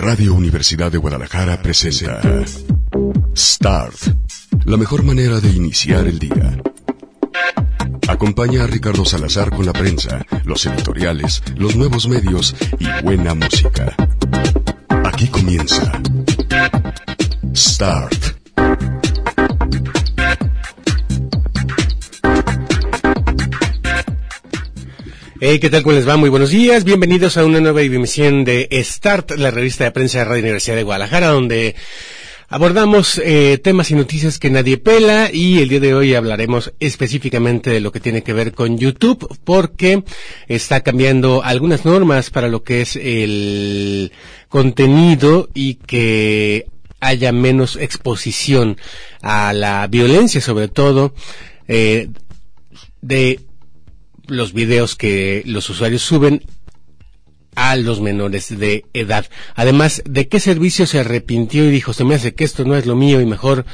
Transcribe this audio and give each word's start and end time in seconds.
Radio 0.00 0.32
Universidad 0.32 0.90
de 0.90 0.96
Guadalajara 0.96 1.60
presenta 1.60 2.22
Start, 3.36 3.96
la 4.64 4.78
mejor 4.78 5.02
manera 5.02 5.40
de 5.40 5.50
iniciar 5.50 6.06
el 6.06 6.18
día. 6.18 6.56
Acompaña 8.08 8.64
a 8.64 8.66
Ricardo 8.66 9.04
Salazar 9.04 9.50
con 9.50 9.66
la 9.66 9.74
prensa, 9.74 10.24
los 10.46 10.64
editoriales, 10.64 11.42
los 11.56 11.76
nuevos 11.76 12.08
medios 12.08 12.56
y 12.78 12.86
buena 13.04 13.34
música. 13.34 13.94
Aquí 15.04 15.28
comienza 15.28 16.00
Start. 17.54 18.39
Hey, 25.42 25.58
¿qué 25.58 25.70
tal? 25.70 25.82
¿Cómo 25.82 25.94
les 25.94 26.06
va? 26.06 26.18
Muy 26.18 26.28
buenos 26.28 26.50
días. 26.50 26.84
Bienvenidos 26.84 27.38
a 27.38 27.46
una 27.46 27.60
nueva 27.60 27.80
emisión 27.80 28.44
de 28.44 28.68
Start, 28.84 29.30
la 29.38 29.50
revista 29.50 29.84
de 29.84 29.90
prensa 29.90 30.18
de 30.18 30.26
Radio 30.26 30.42
Universidad 30.42 30.76
de 30.76 30.82
Guadalajara, 30.82 31.28
donde 31.28 31.76
abordamos 32.50 33.18
eh, 33.24 33.56
temas 33.56 33.90
y 33.90 33.94
noticias 33.94 34.38
que 34.38 34.50
nadie 34.50 34.76
pela 34.76 35.30
y 35.32 35.62
el 35.62 35.70
día 35.70 35.80
de 35.80 35.94
hoy 35.94 36.14
hablaremos 36.14 36.74
específicamente 36.78 37.70
de 37.70 37.80
lo 37.80 37.90
que 37.90 38.00
tiene 38.00 38.22
que 38.22 38.34
ver 38.34 38.52
con 38.52 38.76
YouTube, 38.76 39.34
porque 39.42 40.04
está 40.46 40.82
cambiando 40.82 41.42
algunas 41.42 41.86
normas 41.86 42.28
para 42.28 42.48
lo 42.48 42.62
que 42.62 42.82
es 42.82 42.96
el 42.96 44.12
contenido 44.50 45.48
y 45.54 45.76
que 45.76 46.66
haya 47.00 47.32
menos 47.32 47.76
exposición 47.76 48.76
a 49.22 49.54
la 49.54 49.86
violencia, 49.86 50.42
sobre 50.42 50.68
todo 50.68 51.14
eh, 51.66 52.08
de 53.00 53.40
los 54.30 54.52
videos 54.52 54.96
que 54.96 55.42
los 55.46 55.68
usuarios 55.70 56.02
suben 56.02 56.42
a 57.54 57.76
los 57.76 58.00
menores 58.00 58.58
de 58.58 58.84
edad. 58.94 59.26
Además, 59.54 60.02
¿de 60.06 60.28
qué 60.28 60.40
servicio 60.40 60.86
se 60.86 61.00
arrepintió 61.00 61.64
y 61.64 61.70
dijo, 61.70 61.92
se 61.92 62.04
me 62.04 62.14
hace 62.14 62.34
que 62.34 62.44
esto 62.44 62.64
no 62.64 62.76
es 62.76 62.86
lo 62.86 62.96
mío 62.96 63.20
y 63.20 63.26
mejor 63.26 63.64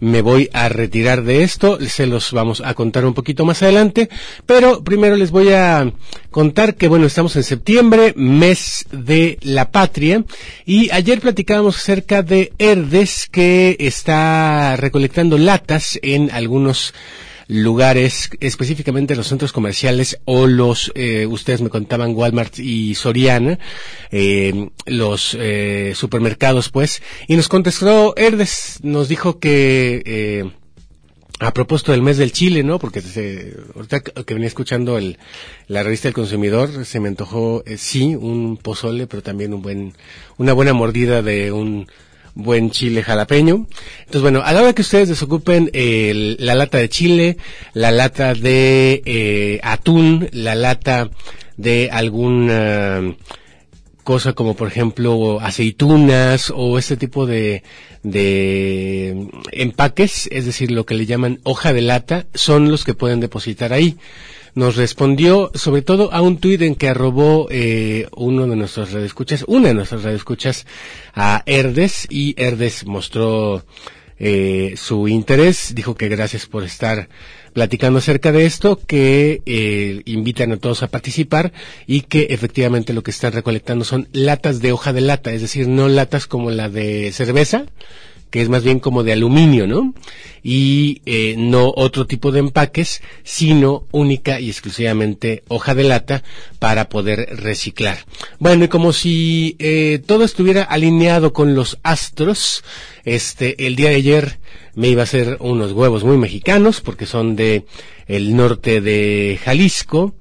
me 0.00 0.22
voy 0.22 0.48
a 0.52 0.68
retirar 0.68 1.24
de 1.24 1.42
esto? 1.42 1.78
Se 1.80 2.06
los 2.06 2.32
vamos 2.32 2.62
a 2.64 2.74
contar 2.74 3.04
un 3.04 3.14
poquito 3.14 3.44
más 3.44 3.62
adelante, 3.62 4.08
pero 4.46 4.82
primero 4.84 5.16
les 5.16 5.30
voy 5.30 5.50
a 5.50 5.92
contar 6.30 6.76
que, 6.76 6.88
bueno, 6.88 7.06
estamos 7.06 7.34
en 7.36 7.42
septiembre, 7.42 8.14
mes 8.16 8.86
de 8.92 9.38
la 9.42 9.70
patria, 9.70 10.24
y 10.64 10.90
ayer 10.92 11.20
platicábamos 11.20 11.76
acerca 11.76 12.22
de 12.22 12.52
Herdes 12.58 13.28
que 13.30 13.76
está 13.80 14.76
recolectando 14.76 15.36
latas 15.38 15.98
en 16.02 16.30
algunos 16.30 16.94
lugares, 17.48 18.30
específicamente 18.40 19.16
los 19.16 19.26
centros 19.26 19.52
comerciales 19.52 20.20
o 20.26 20.46
los, 20.46 20.92
eh, 20.94 21.26
ustedes 21.26 21.62
me 21.62 21.70
contaban 21.70 22.14
Walmart 22.14 22.58
y 22.58 22.94
Soriana, 22.94 23.58
eh, 24.10 24.68
los 24.86 25.36
eh, 25.38 25.92
supermercados 25.94 26.68
pues, 26.68 27.02
y 27.26 27.36
nos 27.36 27.48
contestó 27.48 28.14
Herdes, 28.16 28.78
nos 28.82 29.08
dijo 29.08 29.38
que 29.38 30.02
eh, 30.04 30.50
a 31.40 31.54
propósito 31.54 31.92
del 31.92 32.02
mes 32.02 32.16
del 32.16 32.32
Chile, 32.32 32.62
¿no? 32.62 32.78
Porque 32.78 33.00
se, 33.00 33.56
ahorita 33.74 34.00
que 34.00 34.34
venía 34.34 34.48
escuchando 34.48 34.98
el, 34.98 35.18
la 35.68 35.82
revista 35.82 36.08
del 36.08 36.14
consumidor, 36.14 36.84
se 36.84 37.00
me 37.00 37.08
antojó, 37.08 37.62
eh, 37.64 37.76
sí, 37.76 38.16
un 38.16 38.56
pozole, 38.56 39.06
pero 39.06 39.22
también 39.22 39.54
un 39.54 39.62
buen, 39.62 39.94
una 40.36 40.52
buena 40.52 40.72
mordida 40.72 41.22
de 41.22 41.52
un 41.52 41.86
buen 42.34 42.70
chile 42.70 43.02
jalapeño. 43.02 43.66
Entonces, 44.00 44.22
bueno, 44.22 44.42
a 44.44 44.52
la 44.52 44.62
hora 44.62 44.72
que 44.72 44.82
ustedes 44.82 45.08
desocupen 45.08 45.70
el, 45.72 46.36
la 46.40 46.54
lata 46.54 46.78
de 46.78 46.88
chile, 46.88 47.36
la 47.74 47.90
lata 47.90 48.34
de 48.34 49.02
eh, 49.04 49.60
atún, 49.62 50.28
la 50.32 50.54
lata 50.54 51.10
de 51.56 51.90
alguna 51.92 53.16
cosa 54.04 54.32
como 54.32 54.54
por 54.54 54.68
ejemplo 54.68 55.38
aceitunas 55.38 56.50
o 56.56 56.78
este 56.78 56.96
tipo 56.96 57.26
de, 57.26 57.62
de 58.02 59.28
empaques, 59.52 60.30
es 60.32 60.46
decir, 60.46 60.70
lo 60.70 60.86
que 60.86 60.94
le 60.94 61.04
llaman 61.04 61.40
hoja 61.42 61.74
de 61.74 61.82
lata, 61.82 62.26
son 62.32 62.70
los 62.70 62.84
que 62.84 62.94
pueden 62.94 63.20
depositar 63.20 63.74
ahí 63.74 63.98
nos 64.58 64.74
respondió 64.74 65.52
sobre 65.54 65.82
todo 65.82 66.12
a 66.12 66.20
un 66.20 66.38
tuit 66.38 66.62
en 66.62 66.74
que 66.74 66.88
arrobó 66.88 67.46
eh, 67.48 68.08
uno 68.16 68.44
de 68.48 68.56
nuestros 68.56 68.90
redescuchas, 68.90 69.44
una 69.46 69.68
de 69.68 69.74
nuestras 69.74 70.02
redescuchas 70.02 70.66
a 71.14 71.44
Herdes 71.46 72.08
y 72.10 72.34
Herdes 72.36 72.84
mostró 72.84 73.64
eh, 74.18 74.74
su 74.76 75.06
interés, 75.06 75.76
dijo 75.76 75.94
que 75.94 76.08
gracias 76.08 76.46
por 76.46 76.64
estar 76.64 77.08
platicando 77.52 78.00
acerca 78.00 78.32
de 78.32 78.46
esto, 78.46 78.80
que 78.84 79.42
eh, 79.46 80.02
invitan 80.06 80.50
a 80.50 80.56
todos 80.56 80.82
a 80.82 80.88
participar 80.88 81.52
y 81.86 82.00
que 82.00 82.26
efectivamente 82.30 82.92
lo 82.92 83.04
que 83.04 83.12
están 83.12 83.34
recolectando 83.34 83.84
son 83.84 84.08
latas 84.10 84.60
de 84.60 84.72
hoja 84.72 84.92
de 84.92 85.02
lata, 85.02 85.32
es 85.32 85.40
decir, 85.40 85.68
no 85.68 85.86
latas 85.86 86.26
como 86.26 86.50
la 86.50 86.68
de 86.68 87.12
cerveza, 87.12 87.66
que 88.30 88.42
es 88.42 88.48
más 88.48 88.62
bien 88.62 88.80
como 88.80 89.02
de 89.02 89.12
aluminio, 89.12 89.66
¿no? 89.66 89.94
Y 90.42 91.02
eh, 91.06 91.34
no 91.36 91.72
otro 91.74 92.06
tipo 92.06 92.30
de 92.30 92.40
empaques, 92.40 93.02
sino 93.22 93.84
única 93.90 94.40
y 94.40 94.48
exclusivamente 94.48 95.42
hoja 95.48 95.74
de 95.74 95.84
lata 95.84 96.22
para 96.58 96.88
poder 96.88 97.28
reciclar. 97.40 97.98
Bueno, 98.38 98.64
y 98.64 98.68
como 98.68 98.92
si 98.92 99.56
eh, 99.58 100.00
todo 100.04 100.24
estuviera 100.24 100.62
alineado 100.62 101.32
con 101.32 101.54
los 101.54 101.78
astros, 101.82 102.64
este, 103.04 103.66
el 103.66 103.76
día 103.76 103.90
de 103.90 103.96
ayer 103.96 104.38
me 104.74 104.88
iba 104.88 105.02
a 105.02 105.04
hacer 105.04 105.38
unos 105.40 105.72
huevos 105.72 106.04
muy 106.04 106.16
mexicanos, 106.16 106.80
porque 106.80 107.06
son 107.06 107.34
de 107.34 107.64
el 108.06 108.36
norte 108.36 108.80
de 108.80 109.38
Jalisco, 109.42 110.14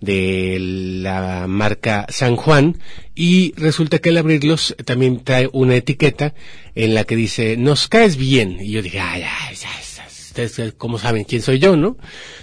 de 0.00 0.58
la 0.60 1.46
marca 1.48 2.06
San 2.08 2.36
Juan 2.36 2.78
y 3.16 3.52
resulta 3.56 3.98
que 3.98 4.10
al 4.10 4.18
abrirlos 4.18 4.76
también 4.84 5.24
trae 5.24 5.48
una 5.52 5.74
etiqueta 5.74 6.34
en 6.76 6.94
la 6.94 7.02
que 7.02 7.16
dice 7.16 7.56
nos 7.56 7.88
caes 7.88 8.16
bien 8.16 8.58
y 8.60 8.70
yo 8.70 8.82
dije 8.82 9.00
ay, 9.00 9.22
ay, 9.22 9.56
ay 9.56 9.86
ustedes 10.42 10.74
cómo 10.76 10.98
saben 10.98 11.24
quién 11.24 11.42
soy 11.42 11.58
yo, 11.58 11.76
¿no? 11.76 11.96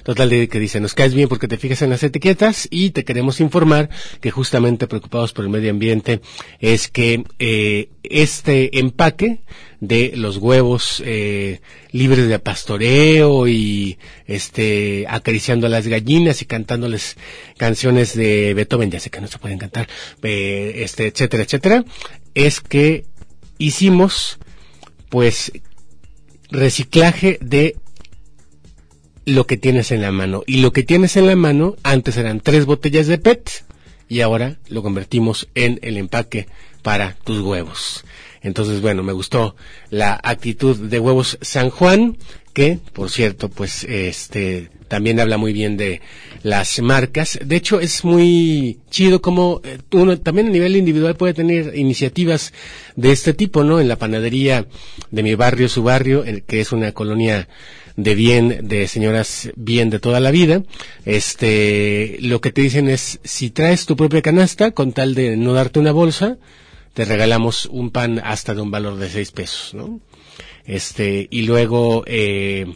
Total 0.03 0.29
de 0.29 0.47
que 0.47 0.59
dice, 0.59 0.79
nos 0.79 0.95
caes 0.95 1.13
bien 1.13 1.29
porque 1.29 1.47
te 1.47 1.57
fijas 1.57 1.81
en 1.83 1.91
las 1.91 2.03
etiquetas 2.03 2.67
y 2.71 2.89
te 2.89 3.05
queremos 3.05 3.39
informar 3.39 3.89
que 4.19 4.31
justamente 4.31 4.87
preocupados 4.87 5.33
por 5.33 5.45
el 5.45 5.51
medio 5.51 5.69
ambiente 5.69 6.21
es 6.59 6.87
que 6.87 7.23
eh, 7.39 7.89
este 8.03 8.79
empaque 8.79 9.43
de 9.83 10.13
los 10.15 10.37
huevos 10.37 11.03
eh, 11.05 11.59
libres 11.91 12.29
de 12.29 12.39
pastoreo 12.39 13.49
y 13.49 13.97
este 14.27 15.05
acariciando 15.09 15.67
a 15.67 15.69
las 15.69 15.87
gallinas 15.87 16.41
y 16.41 16.45
cantándoles 16.45 17.17
canciones 17.57 18.15
de 18.15 18.53
Beethoven, 18.53 18.91
ya 18.91 19.01
sé 19.01 19.09
que 19.09 19.19
no 19.19 19.27
se 19.27 19.39
pueden 19.39 19.57
cantar, 19.57 19.89
eh, 20.21 20.75
este, 20.77 21.07
etcétera, 21.07 21.43
etcétera, 21.43 21.85
es 22.33 22.61
que 22.61 23.03
hicimos 23.57 24.39
pues 25.09 25.51
reciclaje 26.49 27.37
de 27.41 27.75
lo 29.25 29.45
que 29.45 29.57
tienes 29.57 29.91
en 29.91 30.01
la 30.01 30.13
mano. 30.13 30.43
Y 30.47 30.61
lo 30.61 30.71
que 30.71 30.83
tienes 30.83 31.17
en 31.17 31.27
la 31.27 31.35
mano, 31.35 31.75
antes 31.83 32.15
eran 32.15 32.39
tres 32.39 32.65
botellas 32.65 33.07
de 33.07 33.17
PET 33.17 33.65
y 34.07 34.21
ahora 34.21 34.59
lo 34.69 34.81
convertimos 34.81 35.49
en 35.55 35.79
el 35.81 35.97
empaque 35.97 36.47
para 36.83 37.15
tus 37.25 37.41
huevos. 37.41 38.05
Entonces, 38.43 38.81
bueno, 38.81 39.03
me 39.03 39.13
gustó 39.13 39.55
la 39.89 40.19
actitud 40.21 40.77
de 40.77 40.99
Huevos 40.99 41.37
San 41.41 41.69
Juan, 41.69 42.17
que, 42.53 42.77
por 42.93 43.09
cierto, 43.09 43.49
pues, 43.49 43.83
este, 43.85 44.69
también 44.87 45.19
habla 45.19 45.37
muy 45.37 45.53
bien 45.53 45.75
de 45.75 46.01
las 46.43 46.79
marcas. 46.81 47.39
De 47.43 47.55
hecho, 47.55 47.79
es 47.79 48.03
muy 48.03 48.79
chido 48.91 49.21
como 49.21 49.61
eh, 49.63 49.79
uno 49.91 50.19
también 50.19 50.47
a 50.47 50.51
nivel 50.51 50.75
individual 50.75 51.15
puede 51.15 51.33
tener 51.33 51.75
iniciativas 51.75 52.53
de 52.95 53.11
este 53.11 53.33
tipo, 53.33 53.63
¿no? 53.63 53.79
En 53.79 53.87
la 53.87 53.95
panadería 53.95 54.67
de 55.09 55.23
mi 55.23 55.33
barrio, 55.35 55.67
su 55.67 55.81
barrio, 55.81 56.23
que 56.45 56.59
es 56.59 56.71
una 56.71 56.91
colonia 56.91 57.47
de 57.95 58.15
bien, 58.15 58.67
de 58.67 58.87
señoras 58.87 59.49
bien 59.55 59.89
de 59.89 59.99
toda 59.99 60.19
la 60.19 60.31
vida, 60.31 60.63
este, 61.05 62.17
lo 62.21 62.41
que 62.41 62.51
te 62.51 62.61
dicen 62.61 62.89
es, 62.89 63.19
si 63.23 63.51
traes 63.51 63.85
tu 63.85 63.95
propia 63.95 64.21
canasta, 64.21 64.71
con 64.71 64.93
tal 64.93 65.15
de 65.15 65.37
no 65.37 65.53
darte 65.53 65.79
una 65.79 65.91
bolsa, 65.91 66.37
te 66.93 67.05
regalamos 67.05 67.65
un 67.65 67.89
pan 67.91 68.19
hasta 68.23 68.53
de 68.53 68.61
un 68.61 68.71
valor 68.71 68.97
de 68.97 69.09
seis 69.09 69.31
pesos, 69.31 69.73
¿no? 69.73 69.99
Este, 70.65 71.27
y 71.29 71.41
luego, 71.43 72.03
eh, 72.07 72.75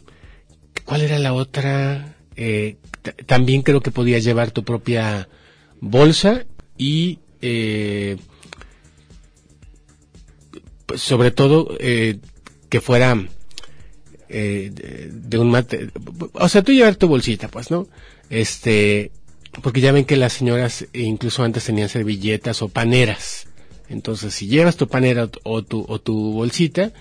¿cuál 0.86 1.02
era 1.02 1.20
la 1.20 1.34
otra? 1.34 2.18
Eh, 2.36 2.78
también 3.26 3.62
creo 3.62 3.82
que 3.82 3.92
podías 3.92 4.24
llevar 4.24 4.52
tu 4.52 4.64
propia 4.64 5.30
bolsa 5.80 6.46
y, 6.78 7.20
eh, 7.42 8.18
pues 10.86 11.02
sobre 11.02 11.32
todo, 11.32 11.76
eh, 11.80 12.20
que 12.70 12.82
fuera 12.82 13.18
eh, 14.30 14.72
de, 14.74 15.10
de, 15.12 15.38
un 15.40 15.52
mate, 15.52 15.90
o 16.34 16.50
sea, 16.50 16.64
tú 16.64 16.74
llevar 16.74 16.96
tu 16.96 17.08
bolsita, 17.08 17.48
pues, 17.48 17.72
¿no? 17.72 17.88
Este, 18.30 19.12
porque 19.62 19.82
ya 19.82 19.92
ven 19.92 20.06
que 20.06 20.18
las 20.18 20.34
señoras 20.34 20.86
incluso 20.94 21.44
antes 21.44 21.66
tenían 21.66 21.90
servilletas 21.90 22.62
o 22.62 22.70
paneras. 22.70 23.48
Entonces, 23.90 24.34
si 24.34 24.48
llevas 24.48 24.78
tu 24.78 24.88
panera 24.88 25.30
o 25.44 25.64
tu, 25.64 25.86
o 25.88 26.00
tu 26.00 26.34
bolsita, 26.34 26.92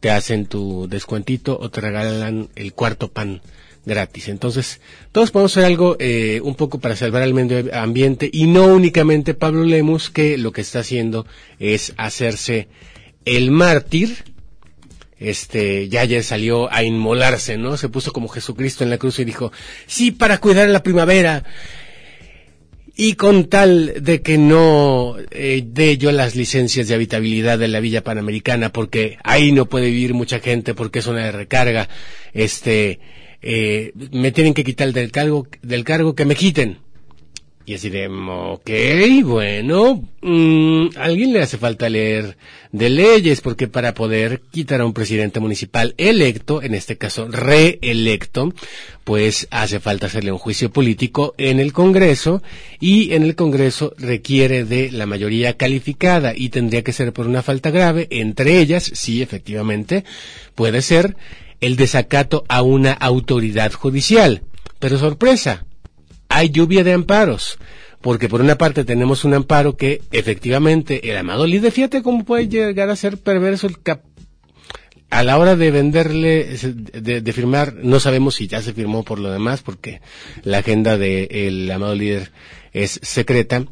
te 0.00 0.10
hacen 0.10 0.46
tu 0.46 0.88
descuentito 0.88 1.58
o 1.60 1.70
te 1.70 1.80
regalan 1.80 2.48
el 2.56 2.72
cuarto 2.72 3.08
pan 3.08 3.42
gratis. 3.84 4.28
Entonces, 4.28 4.80
todos 5.12 5.30
podemos 5.30 5.52
hacer 5.52 5.64
algo 5.64 5.96
eh, 5.98 6.40
un 6.42 6.54
poco 6.54 6.78
para 6.80 6.96
salvar 6.96 7.22
al 7.22 7.34
medio 7.34 7.74
ambiente 7.74 8.28
y 8.32 8.46
no 8.46 8.66
únicamente 8.66 9.34
Pablo 9.34 9.64
Lemus, 9.64 10.10
que 10.10 10.38
lo 10.38 10.52
que 10.52 10.62
está 10.62 10.80
haciendo 10.80 11.26
es 11.58 11.92
hacerse 11.96 12.68
el 13.24 13.50
mártir. 13.50 14.24
Este, 15.18 15.90
ya 15.90 16.02
ya 16.04 16.22
salió 16.22 16.72
a 16.72 16.82
inmolarse, 16.82 17.58
¿no? 17.58 17.76
Se 17.76 17.90
puso 17.90 18.10
como 18.10 18.28
Jesucristo 18.28 18.84
en 18.84 18.90
la 18.90 18.96
cruz 18.96 19.18
y 19.18 19.26
dijo, 19.26 19.52
sí, 19.86 20.12
para 20.12 20.38
cuidar 20.38 20.66
la 20.68 20.82
primavera. 20.82 21.44
Y 22.96 23.14
con 23.14 23.48
tal 23.48 24.02
de 24.02 24.20
que 24.20 24.36
no 24.36 25.16
eh, 25.30 25.62
dé 25.64 25.96
yo 25.96 26.12
las 26.12 26.34
licencias 26.34 26.88
de 26.88 26.94
habitabilidad 26.94 27.58
de 27.58 27.68
la 27.68 27.80
Villa 27.80 28.04
Panamericana, 28.04 28.72
porque 28.72 29.16
ahí 29.22 29.52
no 29.52 29.66
puede 29.66 29.86
vivir 29.86 30.14
mucha 30.14 30.40
gente, 30.40 30.74
porque 30.74 30.98
es 30.98 31.06
una 31.06 31.24
de 31.24 31.32
recarga, 31.32 31.88
este, 32.32 33.00
eh, 33.42 33.92
me 34.12 34.32
tienen 34.32 34.54
que 34.54 34.64
quitar 34.64 34.92
del 34.92 35.10
cargo, 35.10 35.46
del 35.62 35.84
cargo 35.84 36.14
que 36.14 36.24
me 36.24 36.34
quiten. 36.34 36.78
Y 37.70 37.74
así 37.74 37.88
de, 37.88 38.08
ok, 38.08 38.68
bueno, 39.22 40.02
mmm, 40.22 40.88
alguien 40.96 41.32
le 41.32 41.40
hace 41.40 41.56
falta 41.56 41.88
leer 41.88 42.36
de 42.72 42.90
leyes, 42.90 43.40
porque 43.42 43.68
para 43.68 43.94
poder 43.94 44.40
quitar 44.50 44.80
a 44.80 44.86
un 44.86 44.92
presidente 44.92 45.38
municipal 45.38 45.94
electo, 45.96 46.62
en 46.64 46.74
este 46.74 46.98
caso 46.98 47.28
reelecto, 47.28 48.52
pues 49.04 49.46
hace 49.52 49.78
falta 49.78 50.06
hacerle 50.06 50.32
un 50.32 50.38
juicio 50.38 50.72
político 50.72 51.32
en 51.38 51.60
el 51.60 51.72
Congreso, 51.72 52.42
y 52.80 53.12
en 53.12 53.22
el 53.22 53.36
Congreso 53.36 53.94
requiere 53.98 54.64
de 54.64 54.90
la 54.90 55.06
mayoría 55.06 55.56
calificada, 55.56 56.32
y 56.34 56.48
tendría 56.48 56.82
que 56.82 56.92
ser 56.92 57.12
por 57.12 57.28
una 57.28 57.44
falta 57.44 57.70
grave, 57.70 58.08
entre 58.10 58.58
ellas, 58.58 58.90
sí, 58.94 59.22
efectivamente, 59.22 60.02
puede 60.56 60.82
ser 60.82 61.16
el 61.60 61.76
desacato 61.76 62.42
a 62.48 62.62
una 62.62 62.94
autoridad 62.94 63.72
judicial. 63.72 64.42
Pero 64.80 64.98
sorpresa, 64.98 65.66
hay 66.40 66.50
lluvia 66.50 66.84
de 66.84 66.92
amparos. 66.92 67.58
Porque 68.00 68.30
por 68.30 68.40
una 68.40 68.56
parte 68.56 68.84
tenemos 68.84 69.24
un 69.24 69.34
amparo 69.34 69.76
que 69.76 70.00
efectivamente 70.10 71.10
el 71.10 71.18
amado 71.18 71.46
líder, 71.46 71.70
fíjate 71.70 72.02
cómo 72.02 72.24
puede 72.24 72.48
llegar 72.48 72.88
a 72.88 72.96
ser 72.96 73.18
perverso 73.18 73.66
el 73.66 73.82
cap 73.82 74.00
a 75.10 75.24
la 75.24 75.38
hora 75.38 75.56
de 75.56 75.70
venderle, 75.72 76.44
de, 76.44 77.20
de, 77.20 77.32
firmar, 77.32 77.74
no 77.74 77.98
sabemos 77.98 78.36
si 78.36 78.46
ya 78.46 78.62
se 78.62 78.72
firmó 78.72 79.02
por 79.02 79.18
lo 79.18 79.32
demás, 79.32 79.60
porque 79.60 80.00
la 80.44 80.58
agenda 80.58 80.96
del 80.96 81.26
el 81.30 81.70
amado 81.70 81.96
líder 81.96 82.30
es 82.72 83.00
secreta. 83.02 83.64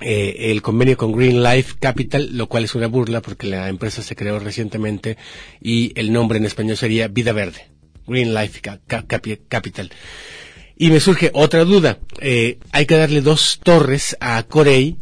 Eh, 0.00 0.50
el 0.50 0.62
convenio 0.62 0.96
con 0.96 1.12
Green 1.12 1.42
Life 1.42 1.74
Capital, 1.78 2.36
lo 2.36 2.48
cual 2.48 2.64
es 2.64 2.74
una 2.74 2.88
burla 2.88 3.20
porque 3.20 3.46
la 3.46 3.68
empresa 3.68 4.02
se 4.02 4.16
creó 4.16 4.38
recientemente 4.40 5.16
y 5.60 5.92
el 5.94 6.12
nombre 6.12 6.38
en 6.38 6.44
español 6.44 6.76
sería 6.76 7.06
Vida 7.06 7.32
Verde, 7.32 7.68
Green 8.06 8.34
Life 8.34 8.60
Capital. 9.48 9.92
Y 10.82 10.90
me 10.90 10.98
surge 10.98 11.30
otra 11.32 11.64
duda. 11.64 12.00
Eh, 12.18 12.58
hay 12.72 12.86
que 12.86 12.96
darle 12.96 13.20
dos 13.20 13.60
torres 13.62 14.16
a 14.18 14.42
Corey 14.42 14.96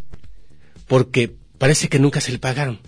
porque 0.87 1.35
parece 1.57 1.89
que 1.89 1.99
nunca 1.99 2.21
se 2.21 2.33
le 2.33 2.39
pagaron. 2.39 2.81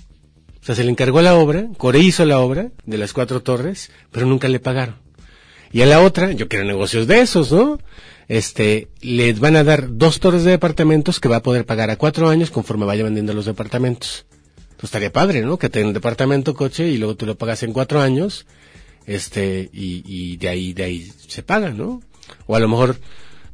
O 0.61 0.63
sea, 0.67 0.75
se 0.75 0.85
le 0.85 0.91
encargó 0.91 1.23
la 1.23 1.35
obra, 1.35 1.69
Corey 1.79 2.09
hizo 2.09 2.27
la 2.27 2.39
obra 2.41 2.71
de 2.85 2.99
las 2.99 3.15
cuatro 3.15 3.43
torres, 3.43 3.91
pero 4.11 4.27
nunca 4.27 4.47
le 4.51 4.61
pagaron. 4.61 4.97
Y 5.73 5.81
a 5.81 5.87
la 5.87 6.03
otra, 6.03 6.33
yo 6.33 6.49
quiero 6.49 6.67
negocios 6.67 7.07
de 7.07 7.21
esos, 7.21 7.51
¿no? 7.51 7.79
Este, 8.29 8.89
le 9.01 9.33
van 9.33 9.57
a 9.57 9.65
dar 9.65 9.97
dos 9.97 10.21
torres 10.21 10.45
de 10.45 10.51
departamentos 10.51 11.19
que 11.19 11.31
va 11.31 11.37
a 11.37 11.43
poder 11.43 11.65
pagar 11.65 11.89
a 11.89 11.97
cuatro 11.97 12.29
años 12.29 12.51
conforme 12.51 12.85
vaya 12.85 13.05
vendiendo 13.05 13.33
los 13.33 13.47
departamentos. 13.47 14.27
Pues 14.77 14.85
estaría 14.89 15.11
padre, 15.11 15.41
¿no? 15.41 15.59
Que 15.59 15.71
tenga 15.71 15.87
un 15.89 15.95
departamento, 15.95 16.53
coche, 16.53 16.89
y 16.89 16.99
luego 16.99 17.17
tú 17.17 17.25
lo 17.25 17.39
pagas 17.39 17.63
en 17.63 17.73
cuatro 17.73 18.03
años, 18.03 18.45
este, 19.07 19.71
y, 19.73 20.05
y 20.07 20.37
de 20.37 20.49
ahí, 20.51 20.75
de 20.75 20.85
ahí 20.85 21.13
se 21.27 21.43
paga, 21.43 21.71
¿no? 21.71 22.03
O 22.47 22.57
a 22.57 22.61
lo 22.61 22.69
mejor 22.69 22.97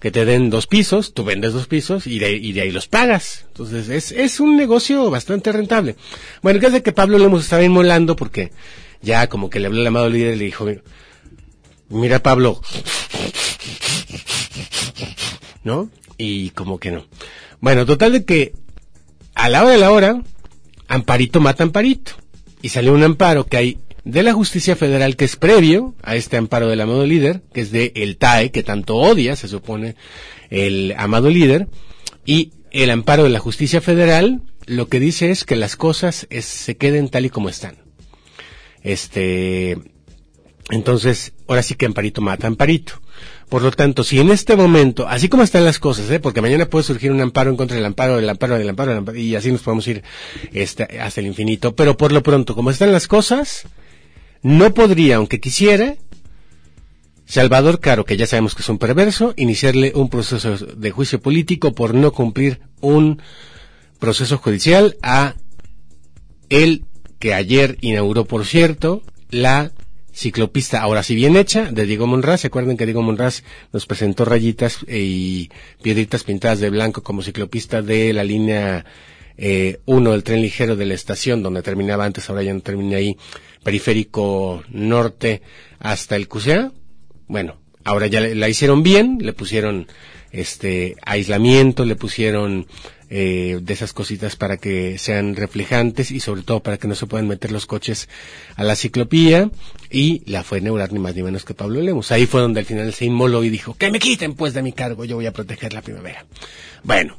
que 0.01 0.11
te 0.11 0.25
den 0.25 0.51
dos 0.51 0.67
pisos, 0.67 1.13
tú 1.13 1.25
vendes 1.25 1.53
dos 1.53 1.67
pisos 1.67 2.07
y 2.07 2.19
de, 2.19 2.61
ahí 2.61 2.71
los 2.71 2.87
pagas. 2.87 3.47
Entonces 3.49 3.89
es, 3.89 4.13
es 4.13 4.41
un 4.41 4.57
negocio 4.57 5.11
bastante 5.11 5.51
rentable. 5.51 5.97
Bueno, 6.43 6.61
que 6.61 6.67
es 6.67 6.73
de 6.73 6.83
que 6.83 6.93
Pablo 6.93 7.19
lo 7.19 7.25
hemos 7.25 7.45
estado 7.45 7.63
inmolando 7.63 8.15
porque 8.15 8.53
ya 9.03 9.29
como 9.29 9.51
que 9.51 9.61
le 9.61 9.67
habló 9.67 9.81
el 9.81 9.87
amado 9.87 10.09
líder 10.09 10.35
y 10.35 10.39
le 10.39 10.45
dijo, 10.45 10.67
mira 11.89 12.23
Pablo, 12.23 12.61
¿no? 15.65 15.91
Y 16.17 16.51
como 16.51 16.79
que 16.79 16.91
no. 16.91 17.07
Bueno, 17.61 17.87
total 17.87 18.13
de 18.13 18.25
que 18.25 18.53
a 19.35 19.49
la 19.49 19.63
hora 19.63 19.73
de 19.73 19.79
la 19.79 19.91
hora, 19.91 20.23
Amparito 20.89 21.41
mata 21.41 21.63
Amparito. 21.63 22.13
Y 22.61 22.71
salió 22.71 22.93
un 22.93 23.05
amparo 23.05 23.45
que 23.45 23.57
hay 23.57 23.79
de 24.09 24.23
la 24.23 24.33
justicia 24.33 24.75
federal 24.75 25.17
que 25.17 25.27
es 25.27 25.37
previo 25.37 25.95
a 26.03 26.17
este 26.17 26.39
amparo 26.39 26.67
del 26.67 26.81
amado 26.81 27.05
líder, 27.05 27.43
que 27.53 27.61
es 27.61 27.71
de 27.71 27.93
el 27.95 28.17
TAE, 28.17 28.51
que 28.51 28.63
tanto 28.63 28.97
odia, 28.97 29.37
se 29.37 29.49
supone, 29.49 29.97
el 30.49 30.95
amado 30.97 31.29
líder, 31.29 31.69
y 32.25 32.53
el 32.71 32.91
amparo 32.91 33.25
de 33.25 33.29
la 33.29 33.39
justicia 33.39 33.83
federal 33.83 34.41
lo 34.65 34.89
que 34.89 34.99
dice 34.99 35.31
es 35.31 35.45
que 35.45 35.57
las 35.57 35.77
cosas 35.77 36.27
se 36.41 36.77
queden 36.79 37.11
tal 37.11 37.27
y 37.27 37.31
como 37.31 37.51
están. 37.51 37.77
Este, 38.83 39.77
entonces, 40.71 41.35
ahora 41.47 41.63
sí 41.63 41.75
que 41.75 41.85
Amparito 41.85 42.23
mata 42.23 42.47
Amparito. 42.47 43.03
Por 43.51 43.61
lo 43.61 43.71
tanto, 43.73 44.05
si 44.05 44.21
en 44.21 44.31
este 44.31 44.57
momento, 44.57 45.07
así 45.07 45.29
como 45.29 45.43
están 45.43 45.67
las 45.67 45.79
cosas, 45.79 46.11
¿eh? 46.11 46.19
porque 46.19 46.41
mañana 46.41 46.65
puede 46.67 46.85
surgir 46.85 47.13
un 47.13 47.21
amparo 47.21 47.51
en 47.51 47.57
contra 47.57 47.77
del 47.77 47.85
amparo, 47.85 48.17
del 48.17 48.29
amparo, 48.31 48.57
del 48.59 48.71
amparo, 48.71 48.91
del 48.91 48.99
amparo 49.01 49.19
y 49.19 49.35
así 49.37 49.53
nos 49.53 49.61
podemos 49.61 49.87
ir 49.87 50.03
este, 50.53 50.99
hasta 50.99 51.21
el 51.21 51.27
infinito, 51.27 51.75
pero 51.75 51.99
por 51.99 52.13
lo 52.13 52.23
pronto, 52.23 52.55
como 52.55 52.71
están 52.71 52.93
las 52.93 53.07
cosas, 53.07 53.67
no 54.43 54.75
podría, 54.75 55.17
aunque 55.17 55.41
quisiera, 55.41 55.97
Salvador 57.27 57.81
Caro, 57.81 58.05
que 58.05 58.17
ya 58.17 58.27
sabemos 58.27 58.55
que 58.55 58.63
es 58.63 58.69
un 58.69 58.79
perverso, 58.79 59.35
iniciarle 59.37 59.93
un 59.95 60.09
proceso 60.09 60.57
de 60.57 60.91
juicio 60.91 61.21
político 61.21 61.73
por 61.73 61.95
no 61.95 62.13
cumplir 62.13 62.61
un 62.81 63.21
proceso 63.99 64.39
judicial 64.39 64.97
a 65.03 65.35
él 66.49 66.85
que 67.19 67.35
ayer 67.35 67.77
inauguró, 67.81 68.25
por 68.25 68.47
cierto, 68.47 69.03
la 69.31 69.73
ciclopista, 70.15 70.81
ahora 70.81 71.03
sí 71.03 71.15
bien 71.15 71.37
hecha, 71.37 71.71
de 71.71 71.87
Diego 71.87 72.07
Monraz. 72.07 72.41
¿Se 72.41 72.47
acuerdan 72.47 72.77
que 72.77 72.87
Diego 72.87 73.03
Monraz 73.03 73.45
nos 73.73 73.87
presentó 73.87 74.25
rayitas 74.25 74.79
y 74.89 75.51
piedritas 75.83 76.25
pintadas 76.25 76.61
de 76.61 76.71
blanco 76.71 77.03
como 77.03 77.23
ciclopista 77.23 77.83
de 77.83 78.13
la 78.13 78.25
línea 78.25 78.85
eh, 79.37 79.81
1 79.87 80.11
del 80.11 80.25
tren 80.25 80.43
ligero 80.43 80.77
de 80.77 80.87
la 80.87 80.95
estación, 80.95 81.43
donde 81.43 81.63
terminaba 81.63 82.05
antes, 82.05 82.29
ahora 82.29 82.43
ya 82.43 82.53
no 82.53 82.61
termina 82.61 82.97
ahí, 82.97 83.17
periférico 83.63 84.63
norte 84.71 85.43
hasta 85.79 86.17
el 86.17 86.29
Cusea. 86.29 86.73
Bueno, 87.27 87.57
ahora 87.85 88.07
ya 88.07 88.21
la 88.21 88.49
hicieron 88.49 88.83
bien, 88.83 89.19
le 89.21 89.33
pusieron 89.33 89.87
este 90.31 90.97
aislamiento, 91.03 91.85
le 91.85 91.97
pusieron 91.97 92.67
eh, 93.11 93.61
de 93.63 93.73
esas 93.73 93.95
cositas 93.95 94.37
para 94.37 94.59
que 94.59 94.99
sean 94.99 95.35
reflejantes 95.35 96.11
y 96.11 96.21
sobre 96.21 96.43
todo 96.43 96.63
para 96.63 96.77
que 96.77 96.89
no 96.89 96.95
se 96.95 97.07
puedan 97.07 97.27
meter 97.27 97.51
los 97.51 97.65
coches 97.65 98.07
a 98.55 98.65
la 98.65 98.77
ciclopía 98.77 99.51
y 99.91 100.23
la 100.31 100.43
fue 100.43 100.61
neurar 100.61 100.93
ni 100.93 100.99
más 100.99 101.15
ni 101.15 101.23
menos 101.23 101.47
que 101.47 101.55
Pablo 101.55 101.81
Lemos. 101.81 102.13
Ahí 102.13 102.27
fue 102.27 102.43
donde 102.43 102.61
al 102.61 102.67
final 102.67 102.93
se 102.93 103.07
inmoló 103.07 103.43
y 103.45 103.49
dijo, 103.49 103.75
que 103.75 103.91
me 103.91 103.99
quiten 103.99 104.35
pues 104.35 104.53
de 104.53 104.61
mi 104.61 104.73
cargo, 104.73 105.07
yo 105.07 105.17
voy 105.17 105.25
a 105.25 105.33
proteger 105.33 105.73
la 105.73 105.81
primavera. 105.81 106.27
Bueno, 106.85 107.17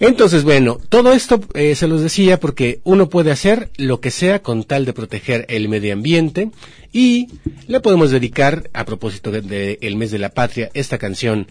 entonces, 0.00 0.44
bueno, 0.44 0.78
todo 0.88 1.12
esto 1.12 1.40
eh, 1.52 1.74
se 1.74 1.86
los 1.86 2.00
decía 2.00 2.40
porque 2.40 2.80
uno 2.84 3.10
puede 3.10 3.30
hacer 3.30 3.70
lo 3.76 4.00
que 4.00 4.10
sea 4.10 4.42
con 4.42 4.64
tal 4.64 4.86
de 4.86 4.94
proteger 4.94 5.44
el 5.50 5.68
medio 5.68 5.92
ambiente 5.92 6.50
y 6.90 7.28
le 7.66 7.80
podemos 7.80 8.10
dedicar, 8.10 8.70
a 8.72 8.86
propósito 8.86 9.30
del 9.30 9.46
de, 9.46 9.94
mes 9.96 10.10
de 10.10 10.18
la 10.18 10.30
patria, 10.30 10.70
esta 10.72 10.96
canción 10.96 11.48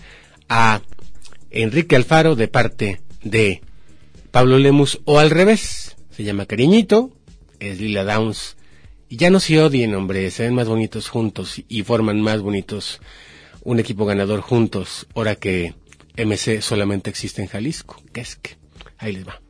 a 0.49 0.81
Enrique 1.51 1.95
Alfaro 1.95 2.35
de 2.35 2.47
parte 2.47 3.01
de 3.23 3.61
Pablo 4.31 4.57
Lemus 4.57 4.99
o 5.05 5.19
al 5.19 5.29
revés. 5.29 5.95
Se 6.09 6.23
llama 6.23 6.47
Cariñito, 6.47 7.11
es 7.59 7.79
Lila 7.79 8.03
Downs. 8.03 8.57
Y 9.09 9.17
ya 9.17 9.29
no 9.29 9.39
se 9.39 9.61
odien, 9.61 9.93
hombre, 9.93 10.31
se 10.31 10.43
ven 10.43 10.55
más 10.55 10.67
bonitos 10.67 11.07
juntos 11.07 11.61
y 11.67 11.83
forman 11.83 12.19
más 12.19 12.41
bonitos 12.41 12.99
un 13.63 13.79
equipo 13.79 14.05
ganador 14.05 14.41
juntos, 14.41 15.05
ahora 15.13 15.35
que 15.35 15.75
MC 16.25 16.61
solamente 16.61 17.09
existe 17.09 17.41
en 17.41 17.47
Jalisco. 17.47 18.01
¿Qué 18.13 18.21
es 18.21 18.35
que? 18.35 18.57
Ahí 18.97 19.13
les 19.13 19.27
va. 19.27 19.41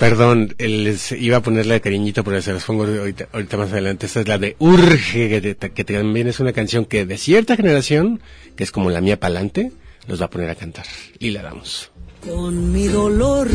Perdón, 0.00 0.54
les 0.56 1.12
iba 1.12 1.36
a 1.36 1.42
ponerle 1.42 1.74
de 1.74 1.82
cariñito, 1.82 2.24
pero 2.24 2.40
se 2.40 2.54
las 2.54 2.64
pongo 2.64 2.84
ahorita, 2.84 3.28
ahorita, 3.34 3.58
más 3.58 3.70
adelante. 3.70 4.06
Esta 4.06 4.20
es 4.20 4.28
la 4.28 4.38
de 4.38 4.56
Urge, 4.58 5.42
que, 5.42 5.70
que, 5.70 5.84
también 5.84 6.26
es 6.26 6.40
una 6.40 6.54
canción 6.54 6.86
que 6.86 7.04
de 7.04 7.18
cierta 7.18 7.54
generación, 7.54 8.18
que 8.56 8.64
es 8.64 8.72
como 8.72 8.88
la 8.88 9.02
mía 9.02 9.20
pa'lante, 9.20 9.72
los 10.08 10.18
va 10.18 10.24
a 10.24 10.30
poner 10.30 10.48
a 10.48 10.54
cantar. 10.54 10.86
Y 11.18 11.32
la 11.32 11.42
damos. 11.42 11.90
Con 12.26 12.72
mi 12.72 12.88
dolor, 12.88 13.48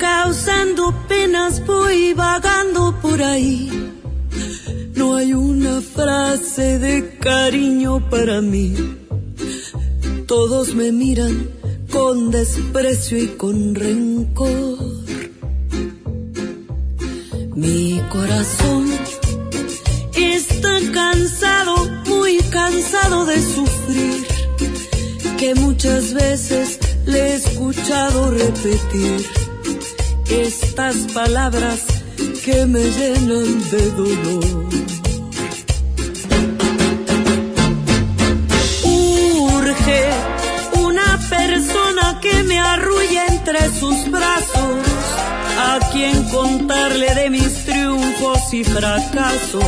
causando 0.00 0.92
penas, 1.06 1.64
voy 1.64 2.12
vagando 2.12 2.98
por 3.00 3.22
ahí. 3.22 3.70
No 4.96 5.14
hay 5.14 5.32
una 5.32 5.80
frase 5.80 6.80
de 6.80 7.18
cariño 7.20 8.10
para 8.10 8.40
mí. 8.40 8.74
Todos 10.26 10.74
me 10.74 10.90
miran 10.90 11.50
con 11.94 12.32
desprecio 12.32 13.16
y 13.18 13.28
con 13.28 13.72
rencor. 13.72 14.78
Mi 17.54 18.02
corazón 18.10 18.90
está 20.16 20.74
cansado, 20.92 21.76
muy 22.06 22.38
cansado 22.50 23.26
de 23.26 23.40
sufrir, 23.40 24.26
que 25.38 25.54
muchas 25.54 26.12
veces 26.14 26.80
le 27.06 27.18
he 27.20 27.34
escuchado 27.36 28.32
repetir 28.32 29.24
estas 30.28 30.96
palabras 31.14 31.80
que 32.44 32.66
me 32.66 32.82
llenan 32.90 33.70
de 33.70 33.90
dolor. 33.92 34.93
Arrulle 42.64 43.26
entre 43.28 43.60
sus 43.70 44.10
brazos, 44.10 44.86
a 45.58 45.78
quien 45.92 46.24
contarle 46.24 47.14
de 47.14 47.30
mis 47.30 47.64
triunfos 47.64 48.52
y 48.52 48.64
fracasos, 48.64 49.64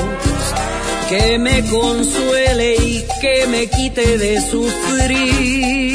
que 1.09 1.39
me 1.39 1.65
consuele 1.67 2.77
y 2.77 3.05
que 3.21 3.47
me 3.47 3.69
quite 3.69 4.19
de 4.19 4.41
sufrir. 4.41 5.87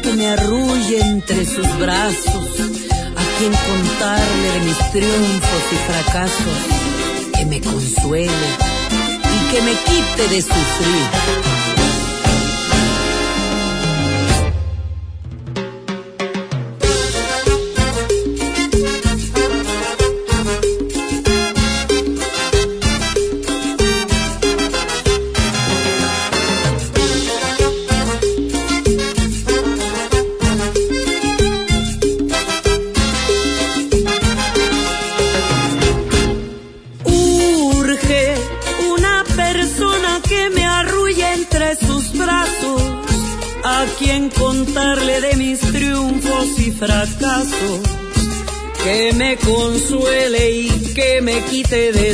Que 0.00 0.12
me 0.14 0.26
arrulle 0.26 1.00
entre 1.00 1.44
sus 1.46 1.78
brazos, 1.78 2.48
a 3.16 3.38
quien 3.38 3.52
contarle 3.52 4.52
de 4.52 4.60
mis 4.60 4.90
triunfos 4.90 5.62
y 5.72 5.76
fracasos, 5.90 7.32
que 7.32 7.46
me 7.46 7.60
consuele 7.60 8.48
y 9.34 9.52
que 9.52 9.62
me 9.62 9.72
quite 9.72 10.28
de 10.34 10.42
sufrir. 10.42 11.45
Me 51.56 51.62
quite 51.62 51.92
de 51.92 52.05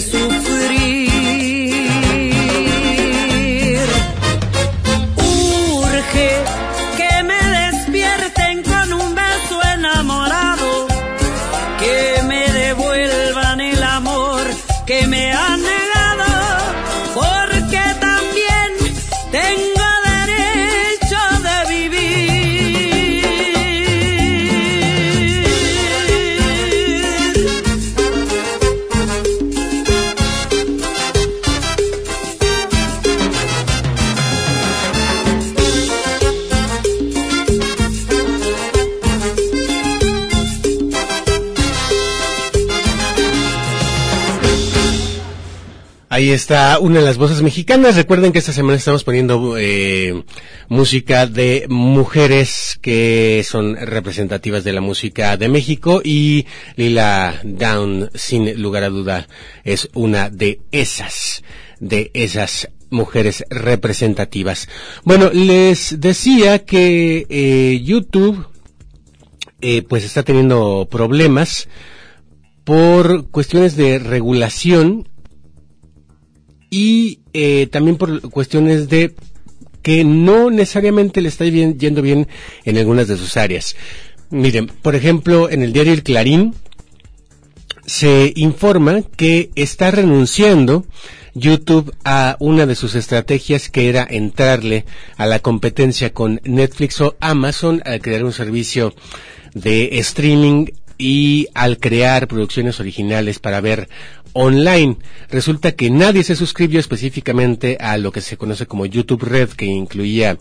una 46.80 46.98
de 46.98 47.04
las 47.04 47.16
voces 47.16 47.40
mexicanas. 47.40 47.96
Recuerden 47.96 48.30
que 48.30 48.38
esta 48.38 48.52
semana 48.52 48.76
estamos 48.76 49.04
poniendo 49.04 49.56
eh, 49.56 50.22
música 50.68 51.26
de 51.26 51.64
mujeres 51.68 52.78
que 52.82 53.42
son 53.48 53.74
representativas 53.76 54.62
de 54.62 54.74
la 54.74 54.82
música 54.82 55.38
de 55.38 55.48
México 55.48 56.02
y 56.04 56.46
Lila 56.76 57.40
Down, 57.42 58.10
sin 58.14 58.60
lugar 58.60 58.84
a 58.84 58.90
duda, 58.90 59.28
es 59.64 59.88
una 59.94 60.28
de 60.28 60.60
esas, 60.72 61.42
de 61.80 62.10
esas 62.12 62.68
mujeres 62.90 63.44
representativas. 63.48 64.68
Bueno, 65.04 65.30
les 65.32 66.00
decía 66.00 66.66
que 66.66 67.26
eh, 67.30 67.80
YouTube 67.82 68.46
eh, 69.62 69.80
pues 69.80 70.04
está 70.04 70.22
teniendo 70.22 70.86
problemas 70.90 71.68
por 72.64 73.30
cuestiones 73.30 73.74
de 73.74 73.98
regulación 73.98 75.08
y 76.72 77.20
eh, 77.34 77.68
también 77.70 77.98
por 77.98 78.30
cuestiones 78.30 78.88
de 78.88 79.14
que 79.82 80.04
no 80.04 80.50
necesariamente 80.50 81.20
le 81.20 81.28
está 81.28 81.44
yendo 81.44 82.00
bien 82.00 82.28
en 82.64 82.78
algunas 82.78 83.08
de 83.08 83.18
sus 83.18 83.36
áreas. 83.36 83.76
Miren, 84.30 84.68
por 84.68 84.94
ejemplo, 84.94 85.50
en 85.50 85.62
el 85.62 85.74
diario 85.74 85.92
El 85.92 86.02
Clarín 86.02 86.54
se 87.84 88.32
informa 88.36 89.02
que 89.02 89.50
está 89.54 89.90
renunciando 89.90 90.86
YouTube 91.34 91.94
a 92.04 92.36
una 92.40 92.64
de 92.64 92.74
sus 92.74 92.94
estrategias 92.94 93.68
que 93.68 93.90
era 93.90 94.06
entrarle 94.08 94.86
a 95.18 95.26
la 95.26 95.40
competencia 95.40 96.14
con 96.14 96.40
Netflix 96.44 97.02
o 97.02 97.16
Amazon 97.20 97.82
al 97.84 98.00
crear 98.00 98.24
un 98.24 98.32
servicio 98.32 98.94
de 99.52 99.98
streaming 99.98 100.68
y 100.96 101.48
al 101.54 101.78
crear 101.78 102.28
producciones 102.28 102.80
originales 102.80 103.40
para 103.40 103.60
ver 103.60 103.88
online. 104.32 104.96
Resulta 105.30 105.72
que 105.72 105.90
nadie 105.90 106.24
se 106.24 106.36
suscribió 106.36 106.80
específicamente 106.80 107.76
a 107.80 107.96
lo 107.98 108.12
que 108.12 108.20
se 108.20 108.36
conoce 108.36 108.66
como 108.66 108.86
YouTube 108.86 109.22
Red, 109.22 109.50
que 109.50 109.66
incluía 109.66 110.38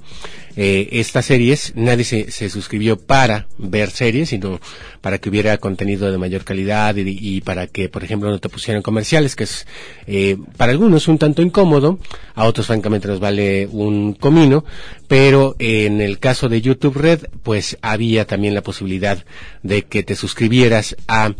eh, 0.55 0.89
estas 0.91 1.25
series. 1.25 1.73
Nadie 1.75 2.03
se, 2.03 2.31
se, 2.31 2.49
suscribió 2.49 2.97
para 2.97 3.47
ver 3.57 3.89
series, 3.89 4.29
sino 4.29 4.59
para 5.01 5.17
que 5.17 5.29
hubiera 5.29 5.57
contenido 5.57 6.11
de 6.11 6.17
mayor 6.17 6.43
calidad 6.43 6.95
y, 6.95 7.17
y 7.19 7.41
para 7.41 7.67
que, 7.67 7.89
por 7.89 8.03
ejemplo, 8.03 8.29
no 8.29 8.39
te 8.39 8.49
pusieran 8.49 8.81
comerciales, 8.81 9.35
que 9.35 9.45
es 9.45 9.65
eh, 10.07 10.37
para 10.57 10.71
algunos 10.71 11.07
un 11.07 11.17
tanto 11.17 11.41
incómodo, 11.41 11.99
a 12.35 12.45
otros 12.45 12.67
francamente 12.67 13.07
nos 13.07 13.19
vale 13.19 13.67
un 13.71 14.13
comino, 14.13 14.65
pero 15.07 15.55
en 15.59 16.01
el 16.01 16.19
caso 16.19 16.49
de 16.49 16.61
YouTube 16.61 16.97
Red, 16.97 17.27
pues 17.43 17.77
había 17.81 18.25
también 18.25 18.53
la 18.53 18.61
posibilidad 18.61 19.23
de 19.63 19.83
que 19.83 20.03
te 20.03 20.15
suscribieras 20.15 20.95
a 21.07 21.33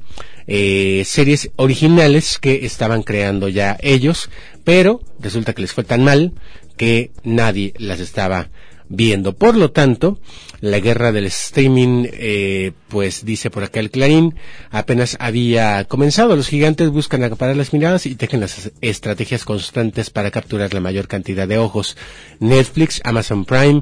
eh, 0.48 1.03
series 1.05 1.51
originales 1.55 2.38
que 2.39 2.65
estaban 2.65 3.03
creando 3.03 3.48
ya 3.48 3.77
ellos, 3.81 4.29
pero 4.63 5.01
resulta 5.19 5.53
que 5.53 5.62
les 5.62 5.74
fue 5.74 5.83
tan 5.83 6.03
mal 6.03 6.33
que 6.77 7.12
nadie 7.24 7.74
las 7.77 8.00
estaba 8.00 8.50
viendo. 8.91 9.33
Por 9.33 9.55
lo 9.55 9.71
tanto, 9.71 10.19
la 10.60 10.79
guerra 10.79 11.12
del 11.12 11.25
streaming, 11.25 12.07
eh, 12.12 12.74
pues 12.89 13.25
dice 13.25 13.50
por 13.50 13.63
acá 13.63 13.79
el 13.79 13.89
Clarín, 13.89 14.36
apenas 14.69 15.17
había 15.19 15.86
comenzado. 15.86 16.36
Los 16.36 16.50
gigantes 16.50 16.89
buscan 16.89 17.24
acaparar 17.24 17.55
las 17.55 17.74
miradas 17.74 18.05
y 18.05 18.15
tejen 18.15 18.41
las 18.41 18.71
estrategias 18.81 19.45
constantes 19.45 20.10
para 20.10 20.31
capturar 20.31 20.74
la 20.74 20.81
mayor 20.81 21.07
cantidad 21.07 21.48
de 21.48 21.57
ojos. 21.57 21.98
Netflix, 22.39 23.01
Amazon 23.03 23.45
Prime 23.45 23.81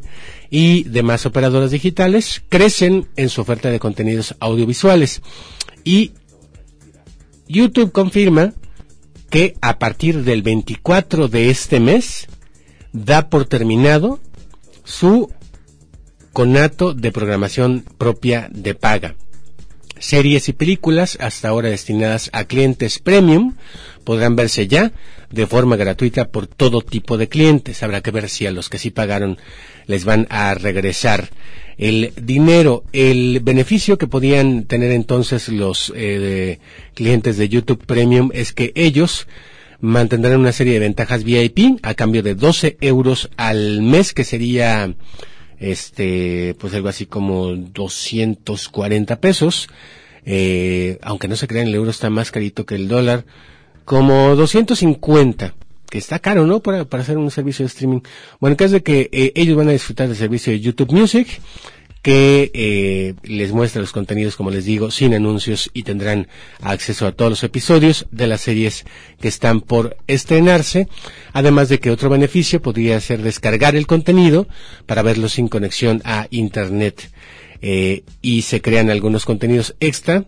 y 0.50 0.84
demás 0.84 1.26
operadoras 1.26 1.72
digitales 1.72 2.44
crecen 2.48 3.08
en 3.16 3.30
su 3.30 3.42
oferta 3.42 3.70
de 3.70 3.80
contenidos 3.80 4.36
audiovisuales. 4.40 5.22
Y 5.84 6.12
YouTube 7.50 7.92
confirma 7.92 8.54
que 9.32 9.56
a 9.60 9.80
partir 9.80 10.24
del 10.24 10.44
24 10.44 11.28
de 11.28 11.50
este 11.50 11.80
mes 11.80 12.28
da 12.94 13.30
por 13.30 13.46
terminado 13.46 14.20
su 14.84 15.32
conato 16.32 16.94
de 16.94 17.12
programación 17.12 17.84
propia 17.98 18.50
de 18.52 18.76
paga. 18.76 19.16
Series 19.98 20.48
y 20.48 20.54
películas 20.54 21.18
hasta 21.20 21.50
ahora 21.50 21.70
destinadas 21.70 22.30
a 22.34 22.46
clientes 22.46 23.00
premium 23.00 23.56
podrán 24.04 24.36
verse 24.36 24.68
ya 24.68 24.94
de 25.32 25.48
forma 25.48 25.76
gratuita 25.76 26.30
por 26.30 26.46
todo 26.46 26.82
tipo 26.82 27.18
de 27.18 27.30
clientes. 27.30 27.82
Habrá 27.82 28.02
que 28.02 28.12
ver 28.12 28.30
si 28.30 28.46
a 28.46 28.52
los 28.52 28.70
que 28.70 28.78
sí 28.78 28.92
pagaron 28.92 29.38
les 29.88 30.06
van 30.06 30.28
a 30.30 30.54
regresar 30.54 31.30
el 31.80 32.12
dinero, 32.22 32.84
el 32.92 33.40
beneficio 33.42 33.98
que 33.98 34.06
podían 34.06 34.66
tener 34.66 34.92
entonces 34.92 35.48
los 35.48 35.94
eh, 35.96 36.60
clientes 36.94 37.38
de 37.38 37.48
YouTube 37.48 37.86
Premium 37.86 38.32
es 38.34 38.52
que 38.52 38.74
ellos 38.76 39.28
mantendrán 39.80 40.42
una 40.42 40.52
serie 40.52 40.74
de 40.74 40.80
ventajas 40.80 41.24
VIP 41.24 41.80
a 41.82 41.94
cambio 41.94 42.22
de 42.22 42.36
12 42.36 42.78
euros 42.82 43.30
al 43.38 43.82
mes, 43.82 44.14
que 44.14 44.26
sería 44.26 44.94
este, 45.58 46.54
pues 46.60 46.74
algo 46.74 46.90
así 46.90 47.06
como 47.06 47.56
240 47.56 49.22
pesos. 49.22 49.70
Eh, 50.26 51.00
aunque 51.02 51.30
no 51.30 51.38
se 51.38 51.48
crean, 51.48 51.68
el 51.68 51.76
euro 51.76 51.92
está 51.92 52.10
más 52.10 52.30
carito 52.30 52.66
que 52.66 52.76
el 52.76 52.90
dólar, 52.90 53.24
como 53.86 54.36
250 54.36 55.56
que 55.90 55.98
está 55.98 56.20
caro, 56.20 56.46
¿no? 56.46 56.62
Para, 56.62 56.86
para 56.86 57.04
hacer 57.04 57.18
un 57.18 57.32
servicio 57.32 57.64
de 57.64 57.68
streaming. 57.68 58.02
Bueno, 58.40 58.54
en 58.54 58.58
caso 58.58 58.74
de 58.76 58.84
que 58.84 59.10
eh, 59.12 59.32
ellos 59.36 59.58
van 59.58 59.70
a 59.70 59.74
disfrutar 59.74 60.08
del 60.08 60.18
servicio 60.18 60.54
de 60.54 60.60
YouTube 60.60 60.92
Music, 60.92 61.28
que 62.02 62.50
eh, 62.54 63.16
les 63.24 63.52
muestra 63.52 63.82
los 63.82 63.92
contenidos, 63.92 64.36
como 64.36 64.52
les 64.52 64.66
digo, 64.66 64.90
sin 64.90 65.14
anuncios 65.14 65.70
y 65.74 65.84
tendrán 65.84 66.28
acceso 66.62 67.06
a 67.06 67.12
todos 67.12 67.32
los 67.32 67.44
episodios 67.44 68.08
de 68.12 68.28
las 68.28 68.42
series 68.42 68.86
que 69.20 69.28
están 69.28 69.62
por 69.62 69.98
estrenarse. 70.08 70.88
Además 71.34 71.68
de 71.68 71.80
que 71.80 71.92
otro 71.92 72.10
beneficio 72.10 72.62
podría 72.62 73.00
ser 73.02 73.22
descargar 73.22 73.76
el 73.76 73.88
contenido 73.88 74.48
para 74.86 75.02
verlo 75.02 75.28
sin 75.28 75.50
conexión 75.50 76.02
a 76.06 76.28
Internet. 76.30 77.12
Eh, 77.62 78.04
y 78.22 78.44
se 78.44 78.62
crean 78.62 78.90
algunos 78.90 79.26
contenidos 79.26 79.76
extra 79.82 80.24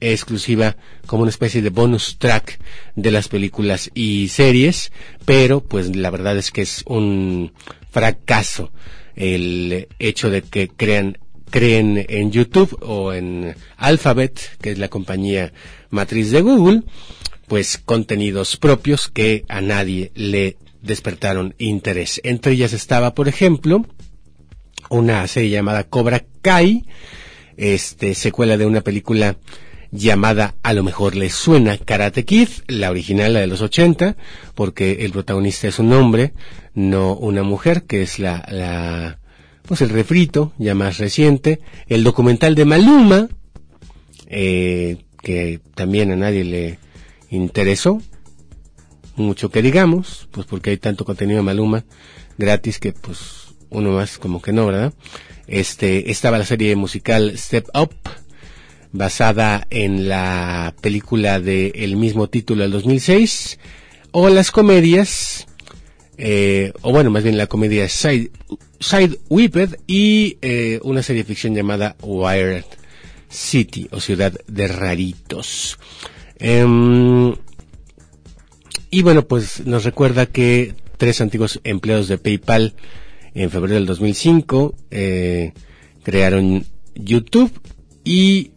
exclusiva 0.00 0.76
como 1.06 1.22
una 1.22 1.30
especie 1.30 1.62
de 1.62 1.70
bonus 1.70 2.18
track 2.18 2.58
de 2.94 3.10
las 3.10 3.28
películas 3.28 3.90
y 3.94 4.28
series, 4.28 4.92
pero 5.24 5.60
pues 5.62 5.94
la 5.94 6.10
verdad 6.10 6.36
es 6.36 6.50
que 6.50 6.62
es 6.62 6.82
un 6.86 7.52
fracaso 7.90 8.72
el 9.14 9.88
hecho 9.98 10.30
de 10.30 10.42
que 10.42 10.68
crean 10.68 11.18
creen 11.50 12.04
en 12.08 12.32
YouTube 12.32 12.76
o 12.82 13.12
en 13.12 13.54
Alphabet, 13.76 14.58
que 14.60 14.72
es 14.72 14.78
la 14.78 14.88
compañía 14.88 15.52
matriz 15.90 16.30
de 16.30 16.40
Google, 16.40 16.82
pues 17.46 17.78
contenidos 17.78 18.56
propios 18.56 19.08
que 19.08 19.44
a 19.48 19.60
nadie 19.60 20.10
le 20.14 20.56
despertaron 20.82 21.54
interés. 21.58 22.20
Entre 22.24 22.52
ellas 22.52 22.72
estaba, 22.72 23.14
por 23.14 23.28
ejemplo, 23.28 23.86
una 24.90 25.26
serie 25.28 25.50
llamada 25.50 25.84
Cobra 25.84 26.24
Kai, 26.42 26.84
este 27.56 28.14
secuela 28.14 28.56
de 28.56 28.66
una 28.66 28.82
película 28.82 29.36
llamada 29.96 30.54
a 30.62 30.72
lo 30.72 30.82
mejor 30.84 31.16
les 31.16 31.32
suena 31.34 31.78
Karate 31.78 32.24
Kid, 32.24 32.48
la 32.68 32.90
original, 32.90 33.32
la 33.32 33.40
de 33.40 33.46
los 33.46 33.62
80, 33.62 34.16
porque 34.54 35.04
el 35.04 35.12
protagonista 35.12 35.68
es 35.68 35.78
un 35.78 35.92
hombre, 35.92 36.32
no 36.74 37.14
una 37.14 37.42
mujer, 37.42 37.84
que 37.84 38.02
es 38.02 38.18
la, 38.18 38.46
la 38.50 39.18
pues 39.62 39.80
el 39.80 39.90
refrito, 39.90 40.52
ya 40.58 40.74
más 40.74 40.98
reciente, 40.98 41.60
el 41.88 42.04
documental 42.04 42.54
de 42.54 42.64
Maluma, 42.64 43.28
eh, 44.28 44.98
que 45.22 45.60
también 45.74 46.12
a 46.12 46.16
nadie 46.16 46.44
le 46.44 46.78
interesó, 47.30 48.00
mucho 49.16 49.50
que 49.50 49.62
digamos, 49.62 50.28
pues 50.30 50.46
porque 50.46 50.70
hay 50.70 50.76
tanto 50.76 51.04
contenido 51.04 51.38
de 51.38 51.42
Maluma 51.42 51.84
gratis 52.38 52.78
que 52.78 52.92
pues 52.92 53.54
uno 53.70 53.92
más 53.92 54.18
como 54.18 54.40
que 54.40 54.52
no, 54.52 54.66
¿verdad? 54.66 54.92
Este, 55.46 56.10
estaba 56.10 56.38
la 56.38 56.44
serie 56.44 56.76
musical 56.76 57.32
Step 57.36 57.68
Up, 57.74 57.94
basada 58.92 59.66
en 59.70 60.08
la 60.08 60.74
película 60.80 61.40
de 61.40 61.72
mismo 61.96 62.28
título 62.28 62.62
del 62.62 62.72
2006, 62.72 63.58
o 64.12 64.28
las 64.28 64.50
comedias, 64.50 65.46
eh, 66.18 66.72
o 66.82 66.90
bueno, 66.92 67.10
más 67.10 67.22
bien 67.22 67.36
la 67.36 67.46
comedia 67.46 67.88
Side, 67.88 68.30
Side 68.80 69.18
Whipped 69.28 69.76
y 69.86 70.38
eh, 70.40 70.80
una 70.82 71.02
serie 71.02 71.22
de 71.22 71.28
ficción 71.28 71.54
llamada 71.54 71.96
Wired 72.02 72.64
City 73.28 73.88
o 73.90 74.00
Ciudad 74.00 74.32
de 74.46 74.68
Raritos. 74.68 75.78
Em, 76.38 77.34
y 78.90 79.02
bueno, 79.02 79.26
pues 79.26 79.66
nos 79.66 79.84
recuerda 79.84 80.26
que 80.26 80.74
tres 80.96 81.20
antiguos 81.20 81.60
empleados 81.64 82.08
de 82.08 82.18
PayPal 82.18 82.74
en 83.34 83.50
febrero 83.50 83.74
del 83.74 83.86
2005 83.86 84.74
eh, 84.90 85.52
crearon 86.02 86.64
YouTube 86.94 87.52
y 88.04 88.52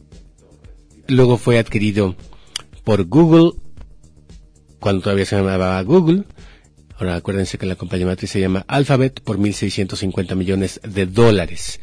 luego 1.09 1.37
fue 1.37 1.59
adquirido 1.59 2.15
por 2.83 3.05
Google, 3.05 3.51
cuando 4.79 5.03
todavía 5.03 5.25
se 5.25 5.35
llamaba 5.35 5.81
Google. 5.83 6.23
Ahora 6.97 7.15
acuérdense 7.15 7.57
que 7.57 7.65
la 7.65 7.75
compañía 7.75 8.05
matriz 8.05 8.31
se 8.31 8.41
llama 8.41 8.65
Alphabet 8.67 9.21
por 9.21 9.37
1.650 9.37 10.35
millones 10.35 10.81
de 10.83 11.05
dólares. 11.05 11.79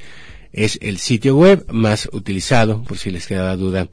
Es 0.53 0.79
el 0.83 0.99
sitio 0.99 1.37
web 1.37 1.65
más 1.71 2.09
utilizado, 2.13 2.83
por 2.83 2.99
si 2.99 3.11
les 3.11 3.27
queda 3.27 3.57
duda, 3.57 3.89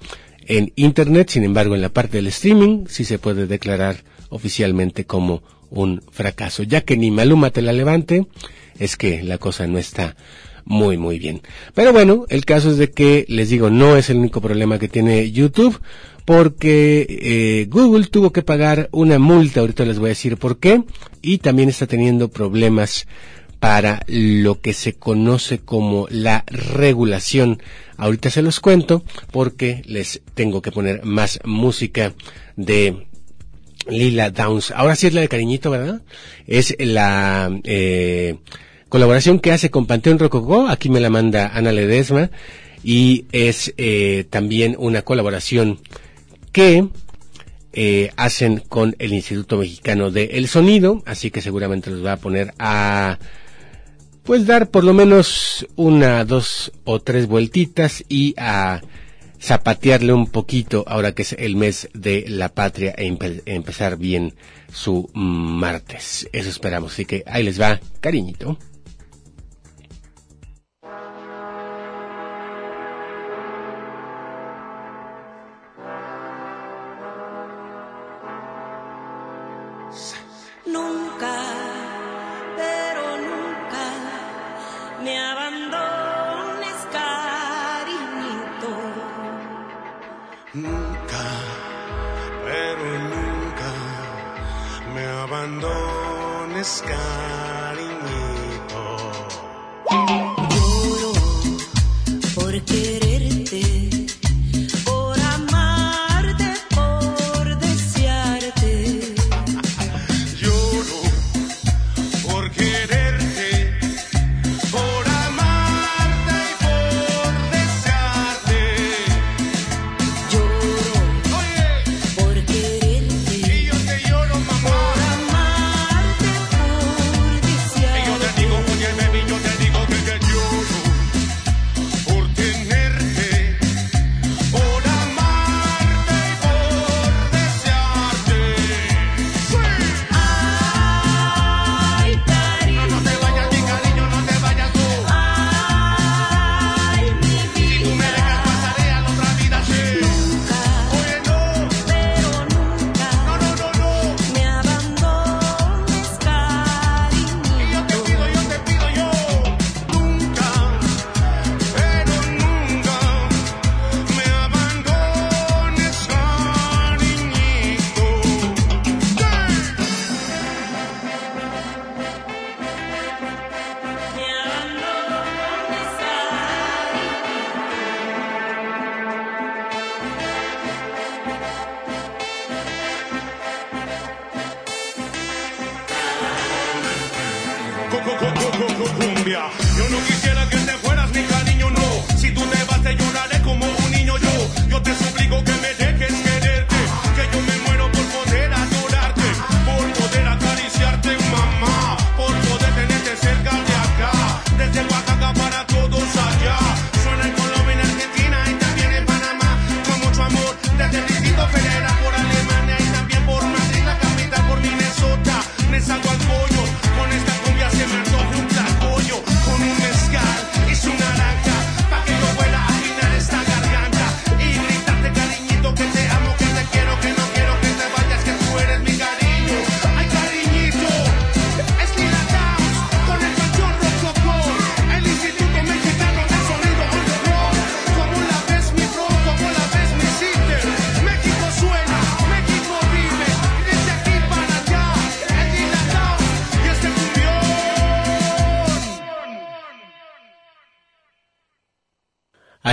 en 0.45 0.73
Internet. 0.75 1.29
Sin 1.29 1.43
embargo, 1.43 1.75
en 1.75 1.81
la 1.81 1.89
parte 1.89 2.17
del 2.17 2.27
streaming 2.27 2.85
sí 2.87 3.05
se 3.05 3.19
puede 3.19 3.47
declarar 3.47 4.03
oficialmente 4.29 5.05
como 5.05 5.43
un 5.69 6.01
fracaso. 6.11 6.63
Ya 6.63 6.81
que 6.81 6.97
ni 6.97 7.11
Maluma 7.11 7.51
te 7.51 7.61
la 7.61 7.73
levante, 7.73 8.27
es 8.79 8.97
que 8.97 9.23
la 9.23 9.37
cosa 9.37 9.67
no 9.67 9.77
está 9.77 10.15
muy, 10.65 10.97
muy 10.97 11.19
bien. 11.19 11.41
Pero 11.73 11.93
bueno, 11.93 12.26
el 12.30 12.45
caso 12.45 12.71
es 12.71 12.78
de 12.78 12.91
que, 12.91 13.26
les 13.28 13.49
digo, 13.49 13.69
no 13.69 13.97
es 13.97 14.10
el 14.10 14.17
único 14.17 14.41
problema 14.41 14.80
que 14.80 14.88
tiene 14.88 15.32
YouTube, 15.32 15.80
porque 16.26 17.06
eh, 17.10 17.67
Google 17.69 18.08
tuvo 18.08 18.32
que 18.32 18.43
pagar 18.43 18.89
una 18.91 19.19
multa, 19.19 19.60
ahorita 19.60 19.86
les 19.86 19.99
voy 19.99 20.08
a 20.08 20.10
decir 20.10 20.38
por 20.38 20.60
qué, 20.60 20.84
y 21.21 21.39
también 21.39 21.69
está 21.69 21.88
teniendo 21.88 22.30
problemas 22.30 23.08
para 23.60 24.04
lo 24.08 24.60
que 24.60 24.73
se 24.73 24.93
conoce 24.93 25.60
como 25.60 26.08
la 26.10 26.43
regulación. 26.47 27.62
Ahorita 27.95 28.30
se 28.30 28.41
los 28.41 28.60
cuento 28.60 29.04
porque 29.32 29.82
les 29.86 30.21
tengo 30.34 30.62
que 30.62 30.71
poner 30.71 31.06
más 31.06 31.39
música 31.45 32.13
de 32.58 33.08
Lila 33.88 34.32
Downs. 34.32 34.71
Ahora 34.71 34.95
sí 34.95 35.08
es 35.08 35.13
la 35.13 35.21
de 35.21 35.30
cariñito, 35.30 35.71
¿verdad? 35.71 36.02
Es 36.45 36.76
la 36.78 37.58
eh, 37.63 38.36
colaboración 38.93 39.39
que 39.39 39.51
hace 39.51 39.71
con 39.71 39.88
Panteón 39.88 40.19
Rococó, 40.19 40.67
aquí 40.67 40.88
me 40.88 40.99
la 40.99 41.10
manda 41.10 41.47
Ana 41.47 41.71
Ledesma, 41.71 42.29
y 42.84 43.25
es 43.32 43.73
eh, 43.77 44.27
también 44.29 44.75
una 44.77 45.01
colaboración 45.01 45.79
que 46.51 46.89
eh, 47.71 48.12
hacen 48.17 48.60
con 48.60 48.95
el 48.99 49.13
Instituto 49.13 49.58
Mexicano 49.58 50.12
de 50.12 50.25
El 50.34 50.47
Sonido, 50.47 51.01
así 51.08 51.32
que 51.32 51.41
seguramente 51.41 51.89
los 51.89 52.06
va 52.06 52.12
a 52.12 52.17
poner 52.17 52.53
a 52.60 53.17
pues 54.21 54.45
dar 54.45 54.69
por 54.69 54.84
lo 54.84 54.93
menos 54.93 55.65
una, 55.75 56.23
dos 56.23 56.71
o 56.84 57.01
tres 57.01 57.25
vueltitas 57.25 58.03
y 58.10 58.36
a 58.38 58.82
zapatearle 59.41 60.13
un 60.13 60.27
poquito 60.27 60.84
ahora 60.86 61.13
que 61.13 61.23
es 61.23 61.34
el 61.34 61.56
mes 61.56 61.89
de 61.95 62.25
la 62.27 62.49
patria 62.49 62.93
e 62.95 63.08
empezar 63.47 63.97
bien 63.97 64.36
su 64.71 65.10
martes. 65.15 66.29
Eso 66.32 66.49
esperamos, 66.49 66.93
así 66.93 67.06
que 67.06 67.23
ahí 67.25 67.41
les 67.41 67.60
va, 67.60 67.79
cariñito. 67.99 68.60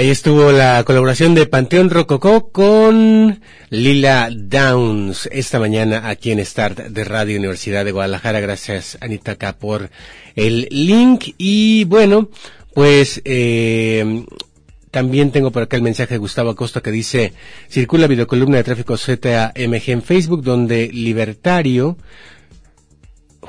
Ahí 0.01 0.09
estuvo 0.09 0.51
la 0.51 0.83
colaboración 0.85 1.35
de 1.35 1.45
Panteón 1.45 1.91
Rococó 1.91 2.49
con 2.53 3.39
Lila 3.69 4.31
Downs 4.35 5.29
esta 5.31 5.61
mañana 5.61 6.09
aquí 6.09 6.31
en 6.31 6.43
Start 6.43 6.79
de 6.87 7.05
Radio 7.05 7.37
Universidad 7.39 7.85
de 7.85 7.93
Guadalajara. 7.93 8.41
Gracias 8.41 8.97
Anita 9.03 9.33
acá 9.33 9.59
por 9.59 9.91
el 10.37 10.69
link. 10.71 11.35
Y 11.37 11.85
bueno, 11.85 12.31
pues 12.73 13.21
eh, 13.27 14.25
también 14.91 15.33
tengo 15.33 15.51
por 15.51 15.65
acá 15.65 15.77
el 15.77 15.83
mensaje 15.83 16.15
de 16.15 16.19
Gustavo 16.19 16.49
Acosta 16.49 16.81
que 16.81 16.93
dice, 16.93 17.35
circula 17.69 18.07
videocolumna 18.07 18.57
de 18.57 18.65
tráfico 18.65 18.97
ZMG 18.97 19.91
en 19.91 20.03
Facebook 20.03 20.43
donde 20.43 20.89
Libertario 20.89 21.99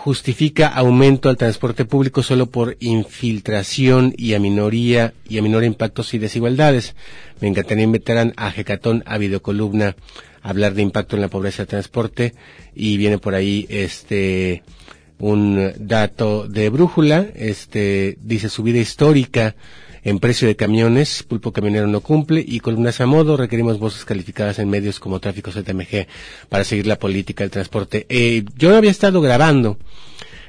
justifica 0.04 0.68
aumento 0.68 1.30
al 1.30 1.38
transporte 1.38 1.86
público 1.86 2.24
solo 2.24 2.48
por 2.48 2.76
infiltración 2.80 4.16
y 4.18 4.34
a 4.34 4.40
minoría 4.40 5.14
y 5.30 5.38
a 5.38 5.44
menor 5.44 5.64
impactos 5.64 6.16
y 6.16 6.18
desigualdades. 6.18 6.96
Me 7.40 7.48
encantaría 7.48 7.84
invitar 7.84 8.34
a 8.36 8.52
Jecatón 8.52 9.04
a 9.06 9.20
videocolumna 9.20 9.96
a 10.42 10.50
hablar 10.50 10.74
de 10.74 10.82
impacto 10.82 11.16
en 11.16 11.22
la 11.22 11.28
pobreza 11.28 11.62
de 11.62 11.68
transporte 11.68 12.34
y 12.74 12.98
viene 12.98 13.20
por 13.20 13.36
ahí 13.36 13.68
este 13.70 14.64
un 15.20 15.72
dato 15.78 16.48
de 16.48 16.70
brújula, 16.70 17.28
este 17.36 18.18
dice 18.22 18.50
subida 18.50 18.80
histórica 18.80 19.56
en 20.04 20.20
precio 20.20 20.48
de 20.48 20.56
camiones, 20.56 21.24
Pulpo 21.24 21.52
Camionero 21.52 21.88
no 21.88 22.02
cumple 22.02 22.44
y 22.46 22.60
columnas 22.60 23.02
a 23.02 23.06
modo, 23.06 23.38
requerimos 23.38 23.80
voces 23.80 24.06
calificadas 24.06 24.60
en 24.60 24.70
medios 24.70 25.00
como 25.00 25.20
Tráfico 25.20 25.52
ZMG 25.52 26.08
para 26.50 26.64
seguir 26.64 26.88
la 26.88 26.98
política 26.98 27.44
del 27.44 27.52
transporte. 27.52 28.06
Eh, 28.10 28.44
yo 28.58 28.76
había 28.76 28.92
estado 28.92 29.22
grabando 29.22 29.78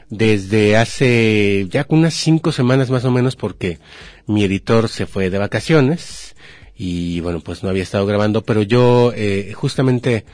desde 0.09 0.77
hace 0.77 1.67
ya 1.71 1.87
unas 1.88 2.15
cinco 2.15 2.53
semanas 2.53 2.91
más 2.91 3.05
o 3.05 3.11
menos 3.11 3.35
porque 3.37 3.79
mi 4.27 4.45
editor 4.45 4.88
se 4.88 5.07
fue 5.07 5.31
de 5.31 5.38
vacaciones 5.38 6.35
y 6.77 7.21
bueno 7.21 7.41
pues 7.41 7.62
no 7.62 7.71
había 7.71 7.83
estado 7.83 8.05
grabando 8.05 8.43
pero 8.43 8.61
yo 8.61 9.12
eh, 9.17 9.53
justamente 9.55 10.27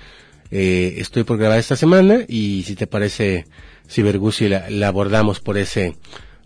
eh, 0.51 0.97
estoy 0.99 1.23
por 1.23 1.39
grabar 1.39 1.61
esta 1.61 1.77
semana 1.77 2.25
y 2.27 2.65
si 2.65 2.75
te 2.75 2.89
parece 2.89 3.47
si 3.87 4.03
la, 4.49 4.69
la 4.69 4.89
abordamos 4.89 5.39
por 5.39 5.59
ese 5.59 5.95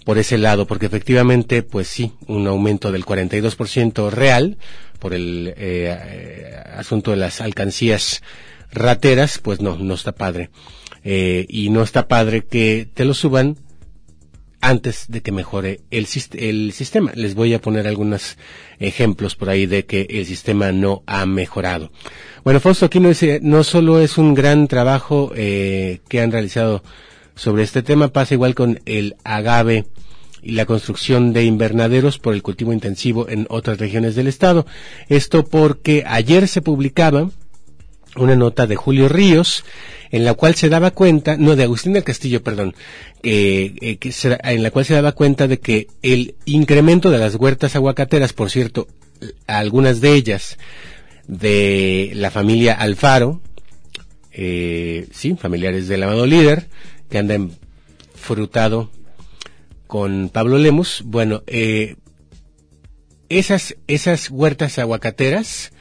por 0.04 0.18
ese 0.18 0.38
lado, 0.38 0.66
porque 0.66 0.86
efectivamente, 0.86 1.62
pues 1.62 1.88
sí, 1.88 2.12
un 2.26 2.46
aumento 2.46 2.92
del 2.92 3.04
42% 3.04 4.10
real 4.10 4.58
por 4.98 5.14
el 5.14 5.54
eh, 5.56 6.56
asunto 6.74 7.10
de 7.10 7.16
las 7.16 7.40
alcancías 7.40 8.22
rateras, 8.72 9.38
pues 9.38 9.60
no, 9.60 9.76
no 9.76 9.94
está 9.94 10.12
padre. 10.12 10.50
Eh, 11.04 11.46
y 11.48 11.70
no 11.70 11.82
está 11.82 12.06
padre 12.06 12.44
que 12.44 12.88
te 12.92 13.04
lo 13.04 13.14
suban 13.14 13.56
antes 14.60 15.06
de 15.08 15.20
que 15.20 15.32
mejore 15.32 15.80
el, 15.90 16.06
el 16.34 16.72
sistema. 16.72 17.12
Les 17.14 17.34
voy 17.34 17.52
a 17.52 17.60
poner 17.60 17.88
algunos 17.88 18.38
ejemplos 18.78 19.34
por 19.34 19.50
ahí 19.50 19.66
de 19.66 19.84
que 19.84 20.06
el 20.08 20.24
sistema 20.24 20.70
no 20.70 21.02
ha 21.06 21.26
mejorado. 21.26 21.90
Bueno, 22.44 22.60
Fausto 22.60 22.86
aquí 22.86 23.00
no, 23.00 23.08
dice, 23.08 23.40
no 23.42 23.64
solo 23.64 24.00
es 24.00 24.18
un 24.18 24.34
gran 24.34 24.68
trabajo 24.68 25.32
eh, 25.34 26.00
que 26.08 26.20
han 26.20 26.30
realizado 26.30 26.84
sobre 27.34 27.62
este 27.62 27.82
tema. 27.82 28.08
Pasa 28.08 28.34
igual 28.34 28.54
con 28.54 28.80
el 28.86 29.16
agave 29.24 29.86
y 30.42 30.52
la 30.52 30.66
construcción 30.66 31.32
de 31.32 31.44
invernaderos 31.44 32.18
por 32.18 32.34
el 32.34 32.42
cultivo 32.42 32.72
intensivo 32.72 33.28
en 33.28 33.46
otras 33.48 33.78
regiones 33.78 34.16
del 34.16 34.26
estado. 34.26 34.66
Esto 35.08 35.44
porque 35.44 36.04
ayer 36.06 36.48
se 36.48 36.62
publicaba 36.62 37.30
una 38.16 38.36
nota 38.36 38.66
de 38.66 38.76
Julio 38.76 39.08
Ríos 39.08 39.64
en 40.10 40.24
la 40.24 40.34
cual 40.34 40.54
se 40.54 40.68
daba 40.68 40.90
cuenta, 40.90 41.38
no 41.38 41.56
de 41.56 41.62
Agustín 41.62 41.94
del 41.94 42.04
Castillo, 42.04 42.42
perdón, 42.42 42.74
eh, 43.22 43.96
que 43.98 44.12
en 44.44 44.62
la 44.62 44.70
cual 44.70 44.84
se 44.84 44.92
daba 44.92 45.12
cuenta 45.12 45.48
de 45.48 45.58
que 45.58 45.86
el 46.02 46.34
incremento 46.44 47.10
de 47.10 47.18
las 47.18 47.34
huertas 47.36 47.76
aguacateras, 47.76 48.34
por 48.34 48.50
cierto, 48.50 48.88
algunas 49.46 50.02
de 50.02 50.12
ellas 50.12 50.58
de 51.26 52.12
la 52.14 52.30
familia 52.30 52.74
Alfaro, 52.74 53.40
eh, 54.32 55.06
sí, 55.12 55.34
familiares 55.34 55.88
del 55.88 56.02
amado 56.02 56.26
líder, 56.26 56.68
que 57.12 57.18
andan 57.18 57.52
frutado 58.14 58.90
con 59.86 60.30
Pablo 60.30 60.56
Lemus. 60.56 61.02
Bueno, 61.04 61.42
eh, 61.46 61.96
esas, 63.28 63.76
esas 63.86 64.30
huertas 64.30 64.78
aguacateras 64.78 65.72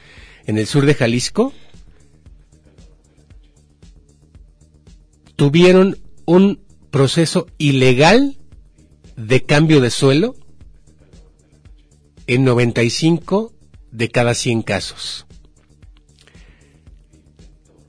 en 0.44 0.58
el 0.58 0.66
sur 0.66 0.84
de 0.84 0.92
Jalisco 0.92 1.54
tuvieron 5.34 5.98
un 6.26 6.60
proceso 6.90 7.46
ilegal 7.56 8.36
de 9.16 9.42
cambio 9.42 9.80
de 9.80 9.88
suelo 9.88 10.36
en 12.26 12.44
95 12.44 13.54
de 13.90 14.10
cada 14.10 14.34
100 14.34 14.62
casos. 14.64 15.24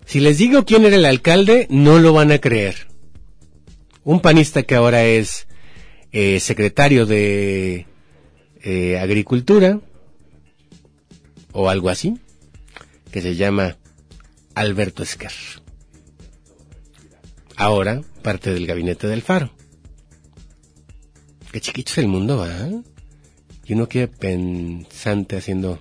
Si 0.05 0.21
les 0.21 0.37
digo 0.37 0.63
quién 0.63 0.85
era 0.85 0.95
el 0.95 1.03
alcalde, 1.03 1.67
no 1.69 1.99
lo 1.99 2.13
van 2.13 2.31
a 2.31 2.39
creer. 2.39 2.92
Un 4.03 4.19
panista 4.19 4.63
que 4.63 4.75
ahora 4.75 5.03
es 5.05 5.47
eh, 6.11 6.39
secretario 6.39 7.05
de 7.05 7.87
eh, 8.61 8.99
Agricultura, 8.99 9.79
o 11.53 11.69
algo 11.69 11.89
así, 11.89 12.19
que 13.11 13.21
se 13.21 13.35
llama 13.35 13.77
Alberto 14.55 15.03
Esquer. 15.03 15.31
Ahora 17.55 18.01
parte 18.23 18.53
del 18.53 18.65
gabinete 18.65 19.07
del 19.07 19.21
Faro. 19.21 19.51
Qué 21.51 21.61
chiquito 21.61 21.91
es 21.91 21.99
el 21.99 22.07
mundo, 22.07 22.37
¿va? 22.37 22.69
Y 23.65 23.73
uno 23.73 23.87
queda 23.87 24.07
pensante 24.07 25.37
haciendo 25.37 25.79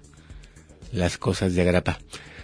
las 0.92 1.16
cosas 1.16 1.54
de 1.54 1.62
agrapa. 1.62 1.98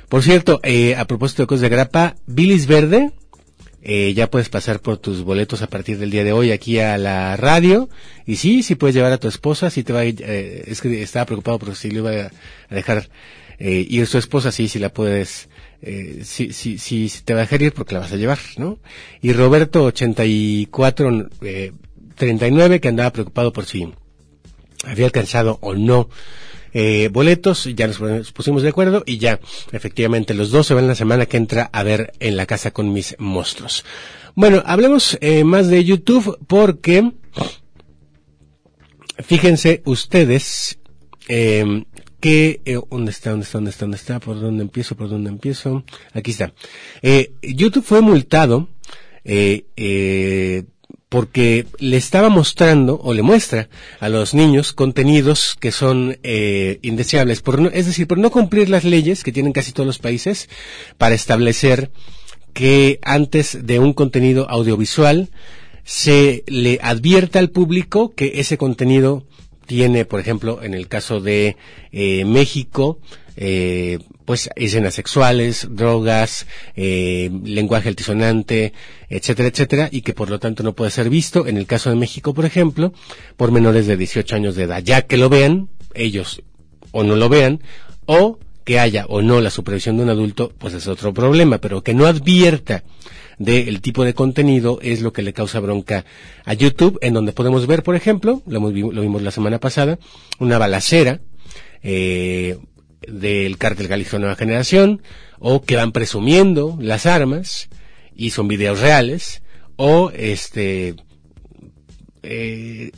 Por 0.09 0.23
cierto, 0.23 0.61
eh, 0.63 0.97
a 0.97 1.05
propósito 1.05 1.43
de 1.43 1.47
cosas 1.47 1.61
de 1.61 1.67
agrapa, 1.67 2.17
Bilis 2.27 2.67
Verde, 2.67 3.13
eh, 3.91 4.13
ya 4.13 4.31
puedes 4.31 4.51
pasar 4.51 4.81
por 4.81 4.99
tus 4.99 5.23
boletos 5.23 5.63
a 5.63 5.67
partir 5.67 5.97
del 5.99 6.11
día 6.11 6.23
de 6.23 6.33
hoy 6.33 6.53
aquí 6.53 6.79
a 6.79 6.99
la 6.99 7.39
radio. 7.39 7.89
Y 8.27 8.37
sí, 8.37 8.63
sí 8.63 8.75
puedes 8.75 8.95
llevar 8.95 9.13
a 9.13 9.19
tu 9.19 9.29
esposa, 9.29 9.71
si 9.71 9.83
te 9.83 9.95
va 9.95 10.01
a 10.01 10.05
eh, 10.05 10.65
es 10.67 10.83
que 10.83 11.03
estaba 11.03 11.25
preocupado 11.25 11.59
porque 11.59 11.75
si 11.75 11.91
le 11.91 12.01
iba 12.01 12.11
a 12.11 12.75
dejar 12.75 13.09
eh, 13.59 13.87
ir 13.89 14.07
su 14.07 14.19
esposa, 14.19 14.53
sí, 14.53 14.69
si 14.69 14.79
la 14.79 14.91
puedes, 14.91 15.49
eh, 15.81 16.21
sí, 16.23 16.53
sí, 16.53 16.77
sí, 16.77 17.11
te 17.25 17.33
va 17.33 17.41
a 17.41 17.45
dejar 17.45 17.63
ir 17.63 17.73
porque 17.73 17.95
la 17.95 18.01
vas 18.01 18.13
a 18.13 18.17
llevar, 18.17 18.39
¿no? 18.59 18.79
Y 19.23 19.33
Roberto 19.33 19.85
84, 19.85 21.31
eh, 21.41 21.73
39, 22.15 22.81
que 22.81 22.89
andaba 22.89 23.11
preocupado 23.11 23.55
por 23.55 23.65
si 23.65 23.91
había 24.85 25.07
alcanzado 25.07 25.57
o 25.63 25.75
no 25.75 26.11
eh, 26.73 27.09
boletos, 27.13 27.65
ya 27.75 27.87
nos 27.87 28.33
pusimos 28.33 28.63
de 28.63 28.69
acuerdo 28.71 29.03
y 29.07 29.19
ya, 29.19 29.41
efectivamente, 29.73 30.35
los 30.35 30.51
dos 30.51 30.67
se 30.67 30.75
van 30.75 30.89
la 30.89 30.95
semana 30.95 31.27
que 31.27 31.37
entra 31.37 31.71
a 31.73 31.83
ver 31.83 32.13
en 32.21 32.37
la 32.37 32.47
casa 32.47 32.71
con 32.71 32.93
mis 32.93 33.17
monstruos. 33.19 33.85
Bueno, 34.35 34.63
hablemos 34.67 35.19
eh, 35.21 35.45
más 35.45 35.69
de 35.69 35.85
YouTube 35.85 36.39
porque, 36.47 37.13
fíjense 39.25 39.83
ustedes, 39.85 40.79
eh, 41.29 41.85
que, 42.21 42.61
eh, 42.65 42.81
¿dónde 42.91 43.11
está, 43.11 43.31
dónde 43.31 43.45
está, 43.45 43.59
dónde 43.59 43.71
está, 43.71 43.85
dónde 43.85 43.97
está? 43.97 44.21
¿Por 44.21 44.41
dónde 44.41 44.63
empiezo, 44.63 44.97
por 44.97 45.09
dónde 45.09 45.31
empiezo? 45.31 45.85
Aquí 46.13 46.33
está. 46.33 46.53
Eh, 47.03 47.33
YouTube 47.43 47.85
fue 47.85 48.01
multado, 48.01 48.69
eh, 49.25 49.67
eh, 49.77 50.65
porque 51.09 51.67
le 51.79 51.97
estaba 51.97 52.29
mostrando 52.29 53.01
o 53.03 53.15
le 53.15 53.23
muestra 53.23 53.69
a 54.01 54.09
los 54.09 54.35
niños 54.35 54.73
contenidos 54.73 55.57
que 55.59 55.73
son 55.73 56.19
eh, 56.23 56.79
indeseables, 56.83 57.41
por 57.41 57.61
no, 57.61 57.71
es 57.71 57.87
decir, 57.87 58.07
por 58.07 58.19
no 58.19 58.31
cumplir 58.31 58.69
las 58.69 58.85
leyes 58.85 59.25
que 59.25 59.33
tienen 59.33 59.53
casi 59.53 59.73
todos 59.73 59.87
los 59.87 59.99
países 59.99 60.49
para 60.99 61.15
establecer 61.15 61.91
que 62.53 62.99
antes 63.03 63.67
de 63.67 63.79
un 63.79 63.95
contenido 63.95 64.51
audiovisual 64.51 65.31
se 65.85 66.45
le 66.47 66.79
advierta 66.83 67.39
al 67.39 67.51
público 67.51 68.15
que 68.15 68.33
ese 68.37 68.59
contenido 68.59 69.25
tiene, 69.65 70.05
por 70.05 70.21
ejemplo, 70.21 70.63
en 70.63 70.75
el 70.75 70.89
caso 70.89 71.21
de 71.21 71.57
eh, 71.93 72.25
México, 72.25 72.99
eh, 73.41 74.01
pues 74.25 74.51
escenas 74.57 74.95
sexuales, 74.95 75.69
drogas, 75.71 76.49
eh, 76.75 77.31
lenguaje 77.45 77.89
altisonante, 77.89 78.73
etcétera, 79.09 79.49
etcétera, 79.49 79.89
y 79.93 80.03
que 80.03 80.13
por 80.13 80.29
lo 80.29 80.41
tanto 80.41 80.65
no 80.65 80.75
puede 80.75 80.91
ser 80.91 81.09
visto, 81.09 81.47
en 81.47 81.57
el 81.57 81.67
caso 81.67 81.89
de 81.89 81.95
México, 81.95 82.35
por 82.35 82.45
ejemplo, 82.45 82.93
por 83.37 83.53
menores 83.53 83.87
de 83.87 83.97
18 83.97 84.35
años 84.35 84.57
de 84.57 84.65
edad. 84.65 84.83
Ya 84.83 85.03
que 85.03 85.17
lo 85.17 85.29
vean, 85.29 85.69
ellos 85.95 86.43
o 86.91 87.05
no 87.05 87.15
lo 87.15 87.29
vean, 87.29 87.63
o 88.07 88.41
que 88.65 88.81
haya 88.81 89.07
o 89.07 89.23
no 89.23 89.41
la 89.41 89.51
supervisión 89.51 89.97
de 89.97 90.03
un 90.03 90.11
adulto, 90.11 90.53
pues 90.59 90.75
es 90.75 90.89
otro 90.89 91.15
problema, 91.15 91.59
pero 91.59 91.85
que 91.85 91.95
no 91.95 92.07
advierta 92.07 92.83
del 93.39 93.81
tipo 93.81 94.05
de 94.05 94.15
contenido 94.15 94.81
es 94.83 95.01
lo 95.01 95.13
que 95.13 95.23
le 95.23 95.33
causa 95.33 95.61
bronca 95.61 96.05
a 96.45 96.55
YouTube, 96.55 96.99
en 97.03 97.15
donde 97.15 97.33
podemos 97.33 97.69
ver, 97.69 97.85
por 97.85 97.95
ejemplo, 97.95 98.43
lo, 98.47 98.59
lo 98.59 99.03
vimos 99.03 99.23
la 99.23 99.31
semana 99.31 99.61
pasada, 99.61 100.01
una 100.41 100.59
balacera, 100.59 101.21
eh, 101.85 102.59
del 103.07 103.59
cártel 103.59 103.89
Jalisco 103.89 104.19
Nueva 104.19 104.37
Generación, 104.37 105.03
o 105.39 105.63
que 105.63 105.77
van 105.77 105.93
presumiendo 105.93 106.77
las 106.81 107.07
armas, 107.07 107.69
y 108.15 108.31
son 108.31 108.49
videos 108.49 108.81
reales, 108.81 109.43
o 109.77 110.11
este, 110.11 110.97
eh, 112.23 112.91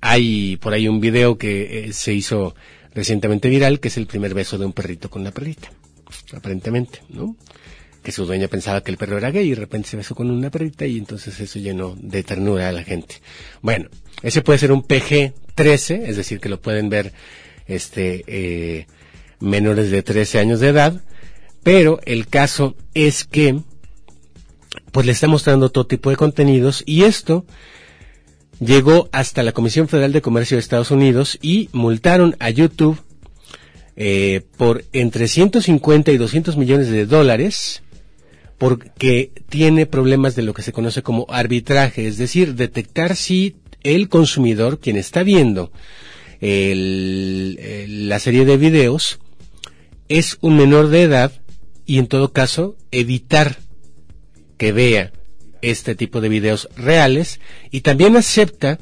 hay 0.00 0.56
por 0.56 0.72
ahí 0.72 0.88
un 0.88 1.00
video 1.00 1.36
que 1.36 1.88
eh, 1.88 1.92
se 1.92 2.14
hizo 2.14 2.54
recientemente 2.94 3.48
viral, 3.48 3.80
que 3.80 3.88
es 3.88 3.96
el 3.96 4.06
primer 4.06 4.34
beso 4.34 4.56
de 4.56 4.64
un 4.64 4.72
perrito 4.72 5.10
con 5.10 5.22
una 5.22 5.30
perrita, 5.30 5.70
aparentemente, 6.32 7.00
¿no? 7.10 7.36
Que 8.02 8.12
su 8.12 8.24
dueña 8.24 8.48
pensaba 8.48 8.82
que 8.82 8.90
el 8.90 8.96
perro 8.96 9.18
era 9.18 9.30
gay 9.30 9.46
y 9.46 9.50
de 9.50 9.56
repente 9.56 9.88
se 9.88 9.96
besó 9.96 10.14
con 10.14 10.30
una 10.30 10.50
perrita 10.50 10.86
y 10.86 10.96
entonces 10.96 11.38
eso 11.40 11.58
llenó 11.58 11.96
de 12.00 12.22
ternura 12.22 12.68
a 12.68 12.72
la 12.72 12.84
gente. 12.84 13.16
Bueno, 13.60 13.88
ese 14.22 14.42
puede 14.42 14.58
ser 14.58 14.72
un 14.72 14.82
PG-13, 14.82 16.04
es 16.06 16.16
decir, 16.16 16.40
que 16.40 16.48
lo 16.48 16.60
pueden 16.60 16.88
ver, 16.88 17.12
este, 17.66 18.24
eh, 18.26 18.86
menores 19.40 19.90
de 19.90 20.02
13 20.02 20.38
años 20.38 20.60
de 20.60 20.68
edad, 20.68 21.00
pero 21.62 22.00
el 22.04 22.26
caso 22.26 22.76
es 22.94 23.24
que 23.24 23.60
pues 24.92 25.06
le 25.06 25.12
está 25.12 25.28
mostrando 25.28 25.70
todo 25.70 25.86
tipo 25.86 26.10
de 26.10 26.16
contenidos 26.16 26.82
y 26.86 27.02
esto 27.02 27.44
llegó 28.60 29.08
hasta 29.12 29.42
la 29.42 29.52
Comisión 29.52 29.88
Federal 29.88 30.12
de 30.12 30.22
Comercio 30.22 30.56
de 30.56 30.60
Estados 30.60 30.90
Unidos 30.90 31.38
y 31.42 31.68
multaron 31.72 32.36
a 32.38 32.50
YouTube 32.50 32.98
eh, 33.96 34.42
por 34.56 34.84
entre 34.92 35.28
150 35.28 36.12
y 36.12 36.16
200 36.16 36.56
millones 36.56 36.88
de 36.88 37.06
dólares 37.06 37.82
porque 38.58 39.32
tiene 39.48 39.86
problemas 39.86 40.34
de 40.34 40.42
lo 40.42 40.54
que 40.54 40.62
se 40.62 40.72
conoce 40.72 41.02
como 41.02 41.26
arbitraje, 41.28 42.06
es 42.06 42.16
decir, 42.16 42.54
detectar 42.54 43.16
si 43.16 43.56
el 43.82 44.08
consumidor, 44.08 44.80
quien 44.80 44.96
está 44.96 45.22
viendo 45.22 45.70
el, 46.40 48.08
la 48.08 48.18
serie 48.18 48.44
de 48.44 48.56
videos, 48.56 49.20
es 50.08 50.38
un 50.40 50.56
menor 50.56 50.88
de 50.88 51.02
edad 51.02 51.32
y 51.84 51.98
en 51.98 52.06
todo 52.06 52.32
caso 52.32 52.76
evitar 52.90 53.58
que 54.56 54.72
vea 54.72 55.12
este 55.62 55.94
tipo 55.94 56.20
de 56.20 56.28
videos 56.28 56.68
reales 56.76 57.40
y 57.70 57.80
también 57.80 58.16
acepta 58.16 58.78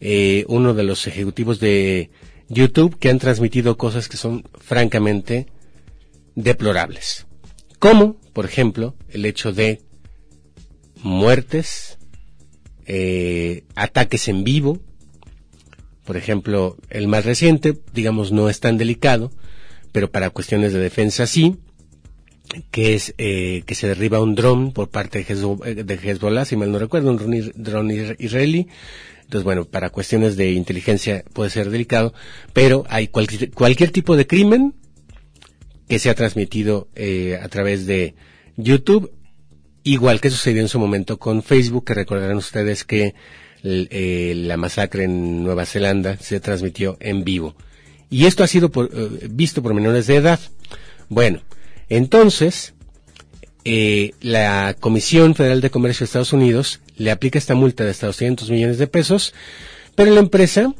eh, 0.00 0.44
uno 0.48 0.74
de 0.74 0.84
los 0.84 1.06
ejecutivos 1.06 1.58
de 1.60 2.10
YouTube 2.48 2.98
que 2.98 3.08
han 3.08 3.18
transmitido 3.18 3.76
cosas 3.76 4.08
que 4.08 4.16
son 4.16 4.44
francamente 4.58 5.46
deplorables. 6.34 7.26
Como, 7.78 8.16
por 8.32 8.44
ejemplo, 8.44 8.94
el 9.08 9.24
hecho 9.24 9.52
de 9.52 9.80
muertes, 11.02 11.98
eh, 12.86 13.64
ataques 13.74 14.28
en 14.28 14.44
vivo, 14.44 14.80
por 16.04 16.16
ejemplo, 16.16 16.76
el 16.88 17.08
más 17.08 17.24
reciente, 17.24 17.76
digamos, 17.92 18.32
no 18.32 18.48
es 18.48 18.60
tan 18.60 18.78
delicado, 18.78 19.32
pero 19.96 20.10
para 20.10 20.28
cuestiones 20.28 20.74
de 20.74 20.78
defensa 20.78 21.26
sí, 21.26 21.56
que 22.70 22.92
es 22.92 23.14
eh, 23.16 23.62
que 23.64 23.74
se 23.74 23.88
derriba 23.88 24.20
un 24.20 24.34
dron 24.34 24.72
por 24.72 24.90
parte 24.90 25.24
de 25.24 25.94
Hezbollah, 25.94 26.44
si 26.44 26.54
mal 26.54 26.70
no 26.70 26.78
recuerdo, 26.78 27.12
un 27.12 27.52
dron 27.54 27.90
israelí. 28.18 28.68
Entonces, 29.22 29.42
bueno, 29.42 29.64
para 29.64 29.88
cuestiones 29.88 30.36
de 30.36 30.52
inteligencia 30.52 31.24
puede 31.32 31.48
ser 31.48 31.70
delicado, 31.70 32.12
pero 32.52 32.84
hay 32.90 33.08
cualquier, 33.08 33.50
cualquier 33.52 33.90
tipo 33.90 34.18
de 34.18 34.26
crimen 34.26 34.74
que 35.88 35.98
se 35.98 36.10
ha 36.10 36.14
transmitido 36.14 36.88
eh, 36.94 37.40
a 37.42 37.48
través 37.48 37.86
de 37.86 38.16
YouTube, 38.58 39.14
igual 39.82 40.20
que 40.20 40.28
sucedió 40.28 40.60
en 40.60 40.68
su 40.68 40.78
momento 40.78 41.18
con 41.18 41.42
Facebook, 41.42 41.86
que 41.86 41.94
recordarán 41.94 42.36
ustedes 42.36 42.84
que 42.84 43.14
eh, 43.62 44.34
la 44.36 44.58
masacre 44.58 45.04
en 45.04 45.42
Nueva 45.42 45.64
Zelanda 45.64 46.18
se 46.18 46.38
transmitió 46.38 46.98
en 47.00 47.24
vivo. 47.24 47.56
Y 48.10 48.26
esto 48.26 48.44
ha 48.44 48.46
sido 48.46 48.70
eh, 48.74 49.28
visto 49.30 49.62
por 49.62 49.74
menores 49.74 50.06
de 50.06 50.16
edad. 50.16 50.40
Bueno, 51.08 51.40
entonces, 51.88 52.74
eh, 53.64 54.12
la 54.20 54.76
Comisión 54.78 55.34
Federal 55.34 55.60
de 55.60 55.70
Comercio 55.70 56.04
de 56.04 56.06
Estados 56.06 56.32
Unidos 56.32 56.80
le 56.96 57.10
aplica 57.10 57.38
esta 57.38 57.54
multa 57.54 57.84
de 57.84 57.90
hasta 57.90 58.06
200 58.06 58.50
millones 58.50 58.78
de 58.78 58.86
pesos, 58.86 59.34
pero 59.94 60.12
la 60.12 60.20
empresa, 60.20 60.74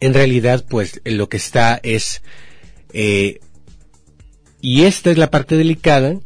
en 0.00 0.14
realidad, 0.14 0.64
pues 0.68 1.00
lo 1.04 1.28
que 1.28 1.36
está 1.36 1.80
es, 1.82 2.22
eh, 2.92 3.40
y 4.60 4.82
esta 4.82 5.10
es 5.10 5.18
la 5.18 5.30
parte 5.30 5.56
delicada, 5.56 6.18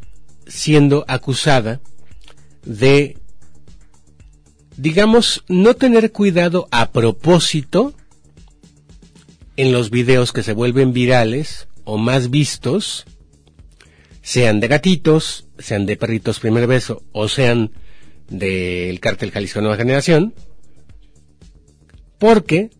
siendo 0.46 1.04
acusada 1.08 1.80
de, 2.64 3.16
digamos, 4.76 5.44
no 5.48 5.74
tener 5.74 6.12
cuidado 6.12 6.68
a 6.70 6.90
propósito 6.90 7.94
en 9.56 9.72
los 9.72 9.90
videos 9.90 10.32
que 10.32 10.42
se 10.42 10.52
vuelven 10.52 10.92
virales 10.92 11.68
o 11.84 11.98
más 11.98 12.30
vistos, 12.30 13.04
sean 14.22 14.60
de 14.60 14.68
gatitos, 14.68 15.46
sean 15.58 15.86
de 15.86 15.96
perritos 15.96 16.40
primer 16.40 16.66
beso 16.66 17.02
o 17.12 17.28
sean 17.28 17.72
del 18.28 19.00
cártel 19.00 19.30
Jalisco 19.30 19.60
Nueva 19.60 19.76
Generación, 19.76 20.34
porque 22.18 22.70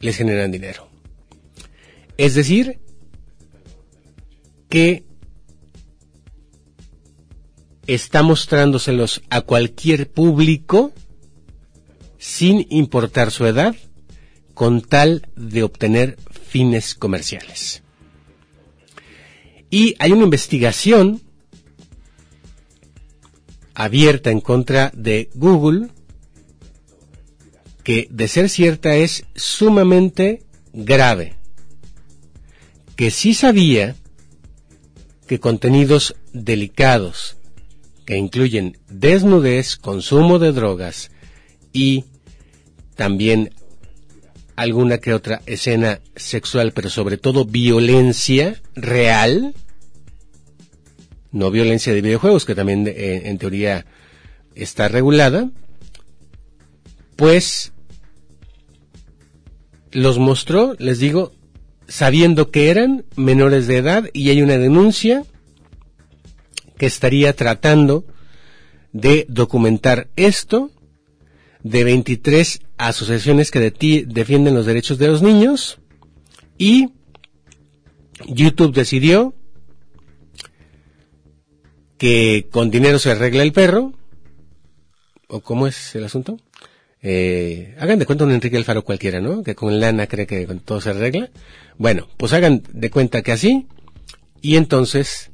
les 0.00 0.16
generan 0.16 0.52
dinero. 0.52 0.88
Es 2.18 2.34
decir, 2.34 2.78
que 4.68 5.04
está 7.86 8.22
mostrándoselos 8.22 9.22
a 9.30 9.40
cualquier 9.42 10.10
público 10.10 10.92
sin 12.18 12.66
importar 12.70 13.30
su 13.30 13.46
edad, 13.46 13.76
con 14.56 14.80
tal 14.80 15.28
de 15.36 15.62
obtener 15.62 16.16
fines 16.48 16.94
comerciales. 16.94 17.82
Y 19.68 19.94
hay 19.98 20.12
una 20.12 20.24
investigación 20.24 21.20
abierta 23.74 24.30
en 24.30 24.40
contra 24.40 24.90
de 24.94 25.28
Google 25.34 25.88
que 27.84 28.08
de 28.10 28.28
ser 28.28 28.48
cierta 28.48 28.96
es 28.96 29.26
sumamente 29.34 30.42
grave. 30.72 31.34
Que 32.96 33.10
sí 33.10 33.34
sabía 33.34 33.94
que 35.26 35.38
contenidos 35.38 36.16
delicados 36.32 37.36
que 38.06 38.16
incluyen 38.16 38.78
desnudez, 38.88 39.76
consumo 39.76 40.38
de 40.38 40.52
drogas 40.52 41.10
y 41.74 42.06
también 42.94 43.52
alguna 44.56 44.98
que 44.98 45.14
otra 45.14 45.42
escena 45.46 46.00
sexual, 46.16 46.72
pero 46.72 46.90
sobre 46.90 47.18
todo 47.18 47.44
violencia 47.44 48.60
real, 48.74 49.54
no 51.30 51.50
violencia 51.50 51.92
de 51.92 52.00
videojuegos, 52.00 52.46
que 52.46 52.54
también 52.54 52.86
eh, 52.88 53.22
en 53.26 53.38
teoría 53.38 53.84
está 54.54 54.88
regulada, 54.88 55.50
pues 57.16 57.72
los 59.92 60.18
mostró, 60.18 60.74
les 60.78 60.98
digo, 60.98 61.32
sabiendo 61.88 62.50
que 62.50 62.70
eran 62.70 63.04
menores 63.16 63.66
de 63.66 63.76
edad 63.76 64.04
y 64.12 64.30
hay 64.30 64.42
una 64.42 64.58
denuncia 64.58 65.24
que 66.78 66.86
estaría 66.86 67.34
tratando 67.34 68.04
de 68.92 69.26
documentar 69.28 70.08
esto 70.16 70.70
de 71.66 71.82
23 71.82 72.60
asociaciones 72.78 73.50
que 73.50 73.72
defienden 74.06 74.54
los 74.54 74.66
derechos 74.66 74.98
de 74.98 75.08
los 75.08 75.20
niños 75.20 75.78
y 76.58 76.90
YouTube 78.24 78.72
decidió 78.72 79.34
que 81.98 82.46
con 82.52 82.70
dinero 82.70 83.00
se 83.00 83.10
arregla 83.10 83.42
el 83.42 83.52
perro, 83.52 83.94
o 85.26 85.40
cómo 85.40 85.66
es 85.66 85.96
el 85.96 86.04
asunto. 86.04 86.38
Eh, 87.02 87.74
hagan 87.80 87.98
de 87.98 88.06
cuenta 88.06 88.24
un 88.24 88.30
Enrique 88.30 88.56
Alfaro 88.56 88.84
cualquiera, 88.84 89.20
¿no? 89.20 89.42
Que 89.42 89.56
con 89.56 89.80
lana 89.80 90.06
cree 90.06 90.26
que 90.26 90.46
con 90.46 90.60
todo 90.60 90.80
se 90.80 90.90
arregla. 90.90 91.30
Bueno, 91.78 92.06
pues 92.16 92.32
hagan 92.32 92.62
de 92.72 92.90
cuenta 92.90 93.22
que 93.22 93.32
así, 93.32 93.66
y 94.40 94.54
entonces 94.54 95.32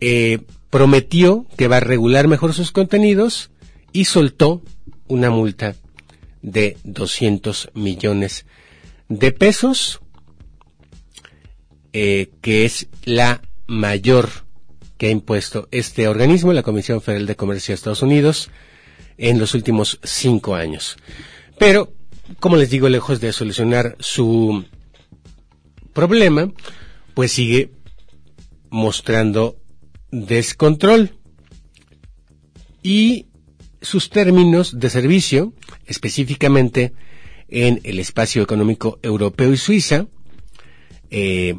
eh, 0.00 0.38
prometió 0.70 1.46
que 1.56 1.66
va 1.66 1.78
a 1.78 1.80
regular 1.80 2.28
mejor 2.28 2.54
sus 2.54 2.70
contenidos 2.70 3.50
y 3.92 4.04
soltó 4.04 4.62
una 5.08 5.30
multa 5.30 5.74
de 6.42 6.76
200 6.84 7.70
millones 7.74 8.46
de 9.08 9.32
pesos, 9.32 10.00
eh, 11.92 12.30
que 12.40 12.64
es 12.64 12.88
la 13.04 13.42
mayor 13.66 14.28
que 14.96 15.06
ha 15.06 15.10
impuesto 15.10 15.68
este 15.70 16.08
organismo, 16.08 16.52
la 16.52 16.62
Comisión 16.62 17.00
Federal 17.00 17.26
de 17.26 17.36
Comercio 17.36 17.72
de 17.72 17.76
Estados 17.76 18.02
Unidos, 18.02 18.50
en 19.16 19.38
los 19.38 19.54
últimos 19.54 19.98
cinco 20.02 20.54
años. 20.54 20.96
Pero, 21.58 21.92
como 22.40 22.56
les 22.56 22.70
digo, 22.70 22.88
lejos 22.88 23.20
de 23.20 23.32
solucionar 23.32 23.96
su 24.00 24.64
problema, 25.92 26.52
pues 27.14 27.32
sigue 27.32 27.72
mostrando 28.70 29.56
descontrol. 30.10 31.12
Y 32.82 33.27
sus 33.88 34.10
términos 34.10 34.78
de 34.78 34.90
servicio, 34.90 35.54
específicamente 35.86 36.92
en 37.48 37.80
el 37.84 37.98
espacio 37.98 38.42
económico 38.42 38.98
europeo 39.02 39.52
y 39.52 39.56
Suiza, 39.56 40.06
eh, 41.10 41.54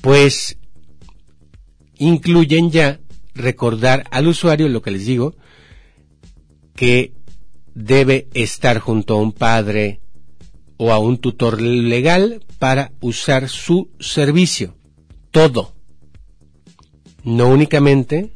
pues 0.00 0.58
incluyen 1.98 2.70
ya 2.70 3.00
recordar 3.34 4.04
al 4.12 4.28
usuario 4.28 4.68
lo 4.68 4.80
que 4.80 4.92
les 4.92 5.06
digo, 5.06 5.34
que 6.76 7.12
debe 7.74 8.28
estar 8.34 8.78
junto 8.78 9.14
a 9.14 9.20
un 9.20 9.32
padre 9.32 10.00
o 10.76 10.92
a 10.92 10.98
un 10.98 11.18
tutor 11.18 11.60
legal 11.60 12.44
para 12.60 12.92
usar 13.00 13.48
su 13.48 13.90
servicio. 13.98 14.76
Todo. 15.32 15.74
No 17.24 17.48
únicamente 17.48 18.32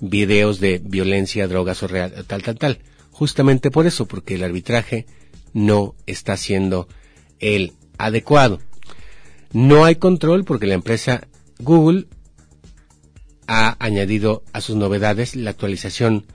videos 0.00 0.60
de 0.60 0.80
violencia, 0.82 1.48
drogas 1.48 1.82
o 1.82 1.88
real, 1.88 2.24
tal, 2.26 2.42
tal, 2.42 2.58
tal. 2.58 2.78
Justamente 3.10 3.70
por 3.70 3.86
eso, 3.86 4.06
porque 4.06 4.34
el 4.34 4.44
arbitraje 4.44 5.06
no 5.52 5.94
está 6.06 6.36
siendo 6.36 6.88
el 7.40 7.72
adecuado. 7.98 8.60
No 9.52 9.84
hay 9.84 9.96
control 9.96 10.44
porque 10.44 10.66
la 10.66 10.74
empresa 10.74 11.26
Google 11.58 12.06
ha 13.46 13.76
añadido 13.84 14.44
a 14.52 14.60
sus 14.60 14.76
novedades 14.76 15.34
la 15.34 15.50
actualización 15.50 16.26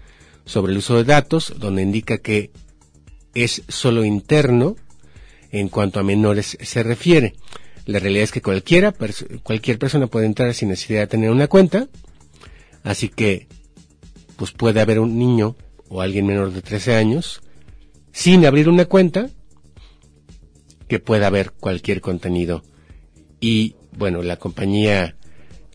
sobre 0.45 0.71
el 0.73 0.79
uso 0.79 0.97
de 0.97 1.03
datos, 1.03 1.53
donde 1.57 1.83
indica 1.83 2.17
que 2.17 2.51
es 3.33 3.63
solo 3.67 4.03
interno 4.03 4.75
en 5.51 5.69
cuanto 5.69 5.99
a 5.99 6.03
menores 6.03 6.57
se 6.59 6.83
refiere. 6.83 7.35
La 7.85 7.99
realidad 7.99 8.23
es 8.23 8.31
que 8.31 8.41
cualquiera, 8.41 8.93
cualquier 9.43 9.77
persona 9.77 10.07
puede 10.07 10.25
entrar 10.25 10.53
sin 10.53 10.69
necesidad 10.69 11.01
de 11.01 11.07
tener 11.07 11.29
una 11.29 11.47
cuenta, 11.47 11.87
así 12.83 13.09
que 13.09 13.47
pues 14.35 14.51
puede 14.51 14.81
haber 14.81 14.99
un 14.99 15.17
niño 15.17 15.55
o 15.89 16.01
alguien 16.01 16.25
menor 16.25 16.51
de 16.51 16.61
13 16.61 16.95
años 16.95 17.41
sin 18.11 18.45
abrir 18.45 18.69
una 18.69 18.85
cuenta 18.85 19.29
que 20.87 20.99
pueda 20.99 21.29
ver 21.29 21.51
cualquier 21.51 22.01
contenido. 22.01 22.63
Y 23.39 23.75
bueno, 23.97 24.21
la 24.21 24.37
compañía 24.37 25.15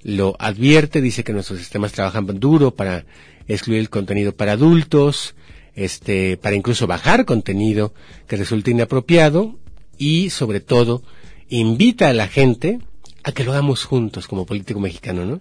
lo 0.02 0.36
advierte, 0.38 1.00
dice 1.00 1.24
que 1.24 1.32
nuestros 1.32 1.58
sistemas 1.58 1.92
trabajan 1.92 2.26
duro 2.38 2.74
para 2.74 3.04
excluir 3.46 3.80
el 3.80 3.90
contenido 3.90 4.32
para 4.34 4.52
adultos, 4.52 5.34
este, 5.74 6.36
para 6.36 6.56
incluso 6.56 6.86
bajar 6.86 7.24
contenido 7.24 7.94
que 8.26 8.36
resulte 8.36 8.70
inapropiado 8.70 9.58
y 9.96 10.30
sobre 10.30 10.60
todo 10.60 11.02
invita 11.48 12.08
a 12.08 12.12
la 12.12 12.28
gente 12.28 12.78
a 13.24 13.32
que 13.32 13.44
lo 13.44 13.52
hagamos 13.52 13.84
juntos 13.84 14.28
como 14.28 14.46
político 14.46 14.80
mexicano, 14.80 15.24
¿no? 15.24 15.38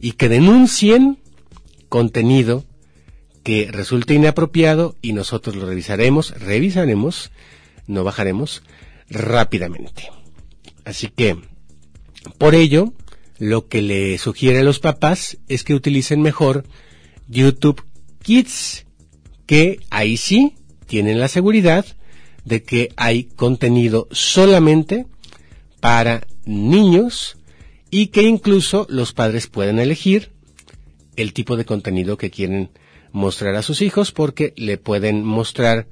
Y 0.00 0.12
que 0.12 0.28
denuncien 0.28 1.18
contenido 1.88 2.64
que 3.42 3.68
resulte 3.70 4.14
inapropiado 4.14 4.96
y 5.02 5.12
nosotros 5.12 5.56
lo 5.56 5.66
revisaremos, 5.66 6.38
revisaremos, 6.38 7.30
no 7.86 8.04
bajaremos 8.04 8.62
rápidamente. 9.08 10.10
Así 10.84 11.08
que, 11.08 11.36
por 12.38 12.54
ello, 12.54 12.92
lo 13.38 13.68
que 13.68 13.82
le 13.82 14.18
sugiere 14.18 14.60
a 14.60 14.64
los 14.64 14.78
papás 14.78 15.38
es 15.48 15.64
que 15.64 15.74
utilicen 15.74 16.22
mejor 16.22 16.64
YouTube 17.28 17.82
Kids, 18.22 18.86
que 19.46 19.80
ahí 19.90 20.16
sí 20.16 20.54
tienen 20.86 21.20
la 21.20 21.28
seguridad 21.28 21.86
de 22.44 22.62
que 22.62 22.90
hay 22.96 23.24
contenido 23.24 24.08
solamente 24.10 25.06
para 25.80 26.26
niños 26.44 27.36
y 27.90 28.08
que 28.08 28.22
incluso 28.22 28.86
los 28.88 29.12
padres 29.12 29.46
pueden 29.46 29.78
elegir 29.78 30.30
el 31.16 31.32
tipo 31.32 31.56
de 31.56 31.64
contenido 31.64 32.16
que 32.16 32.30
quieren 32.30 32.70
mostrar 33.12 33.56
a 33.56 33.62
sus 33.62 33.82
hijos 33.82 34.12
porque 34.12 34.52
le 34.56 34.78
pueden 34.78 35.24
mostrar 35.24 35.88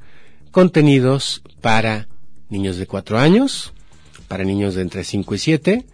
contenidos 0.51 1.43
para 1.61 2.09
niños 2.49 2.77
de 2.77 2.87
4 2.87 3.19
años, 3.19 3.73
para 4.29 4.45
niños 4.45 4.75
de 4.75 4.83
entre 4.83 5.05
5 5.05 5.35
y 5.35 5.39
7 5.39 5.87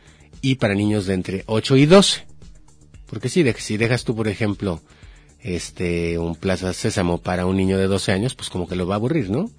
y 0.42 0.54
para 0.56 0.74
niños 0.74 1.06
de 1.06 1.14
entre 1.14 1.44
8 1.46 1.76
y 1.76 1.86
12. 1.86 2.26
Porque 3.06 3.28
si, 3.28 3.44
si 3.54 3.76
dejas 3.76 4.04
tú, 4.04 4.14
por 4.14 4.28
ejemplo, 4.28 4.82
este, 5.40 6.18
un 6.18 6.36
Plaza 6.36 6.72
Sésamo 6.72 7.18
para 7.18 7.46
un 7.46 7.56
niño 7.56 7.78
de 7.78 7.86
12 7.86 8.12
años, 8.12 8.34
pues 8.34 8.50
como 8.50 8.66
que 8.66 8.76
lo 8.76 8.86
va 8.86 8.94
a 8.94 8.96
aburrir, 8.96 9.30
¿no? 9.30 9.50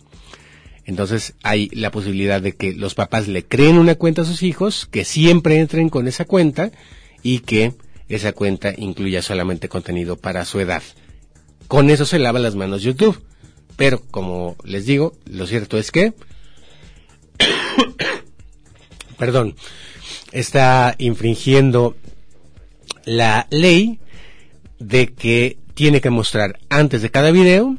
Entonces 0.85 1.33
hay 1.43 1.69
la 1.69 1.91
posibilidad 1.91 2.41
de 2.41 2.53
que 2.53 2.73
los 2.73 2.93
papás 2.93 3.27
le 3.27 3.43
creen 3.43 3.77
una 3.77 3.95
cuenta 3.95 4.21
a 4.21 4.25
sus 4.25 4.43
hijos, 4.43 4.87
que 4.89 5.03
siempre 5.03 5.59
entren 5.59 5.89
con 5.89 6.07
esa 6.07 6.25
cuenta 6.25 6.71
y 7.23 7.39
que 7.39 7.73
esa 8.07 8.33
cuenta 8.33 8.73
incluya 8.77 9.21
solamente 9.23 9.67
contenido 9.67 10.15
para 10.15 10.45
su 10.45 10.59
edad. 10.59 10.83
Con 11.67 11.89
eso 11.89 12.05
se 12.05 12.19
lava 12.19 12.39
las 12.39 12.55
manos 12.55 12.83
YouTube. 12.83 13.21
Pero, 13.75 14.01
como 14.11 14.55
les 14.63 14.85
digo, 14.85 15.17
lo 15.25 15.47
cierto 15.47 15.77
es 15.77 15.91
que, 15.91 16.13
perdón, 19.17 19.55
está 20.31 20.95
infringiendo 20.97 21.97
la 23.03 23.47
ley 23.49 23.99
de 24.79 25.07
que 25.07 25.57
tiene 25.73 25.99
que 25.99 26.09
mostrar 26.09 26.59
antes 26.69 27.01
de 27.01 27.11
cada 27.11 27.31
video 27.31 27.75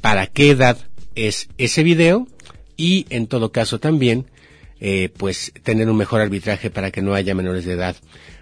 para 0.00 0.26
qué 0.26 0.50
edad 0.50 0.78
es 1.14 1.48
ese 1.58 1.82
video 1.82 2.26
y 2.80 3.04
en 3.10 3.26
todo 3.26 3.52
caso 3.52 3.78
también 3.78 4.24
eh, 4.80 5.10
pues 5.14 5.52
tener 5.62 5.90
un 5.90 5.98
mejor 5.98 6.22
arbitraje 6.22 6.70
para 6.70 6.90
que 6.90 7.02
no 7.02 7.12
haya 7.12 7.34
menores 7.34 7.66
de 7.66 7.74
edad 7.74 7.94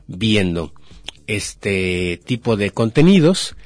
viendo 0.06 0.72
este 1.26 2.20
tipo 2.24 2.56
de 2.56 2.70
contenidos 2.70 3.56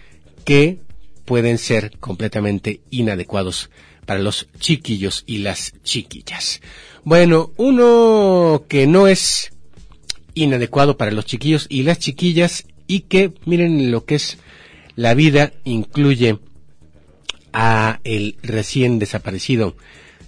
que 0.47 0.79
pueden 1.27 1.59
ser 1.59 1.99
completamente 2.01 2.81
inadecuados 2.89 3.69
para 4.07 4.21
los 4.21 4.49
chiquillos 4.59 5.25
y 5.27 5.39
las 5.39 5.75
chiquillas. 5.83 6.63
Bueno, 7.05 7.53
uno 7.59 8.65
que 8.67 8.87
no 8.87 9.09
es 9.09 9.53
inadecuado 10.33 10.97
para 10.97 11.11
los 11.11 11.27
chiquillos 11.27 11.67
y 11.69 11.83
las 11.83 11.99
chiquillas 11.99 12.65
y 12.87 13.01
que 13.01 13.35
miren 13.45 13.91
lo 13.91 14.07
que 14.07 14.15
es 14.15 14.39
la 14.97 15.13
vida 15.13 15.53
incluye 15.65 16.39
a 17.53 18.01
el 18.05 18.37
recién 18.43 18.99
desaparecido 18.99 19.77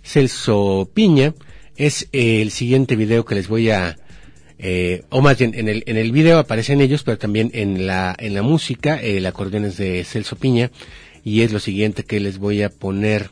Celso 0.05 0.89
Piña. 0.93 1.35
Es 1.77 2.09
el 2.13 2.51
siguiente 2.53 2.95
video 2.95 3.25
que 3.25 3.35
les 3.35 3.49
voy 3.49 3.71
a 3.71 3.97
eh, 4.59 5.03
o 5.11 5.21
más 5.21 5.39
bien 5.39 5.53
en 5.57 5.69
el 5.69 5.83
en 5.87 5.97
el 5.97 6.13
video 6.13 6.39
aparecen 6.39 6.81
ellos 6.81 7.03
pero 7.03 7.19
también 7.19 7.51
en 7.55 7.89
la 7.89 8.15
en 8.17 8.35
la 8.35 8.43
música 8.43 9.03
el 9.03 9.27
acordeón 9.27 9.65
es 9.65 9.77
de 9.77 10.05
Celso 10.05 10.37
Piña. 10.37 10.71
Y 11.25 11.41
es 11.41 11.53
lo 11.53 11.59
siguiente 11.59 12.05
que 12.05 12.21
les 12.21 12.39
voy 12.39 12.63
a 12.63 12.69
poner 12.69 13.31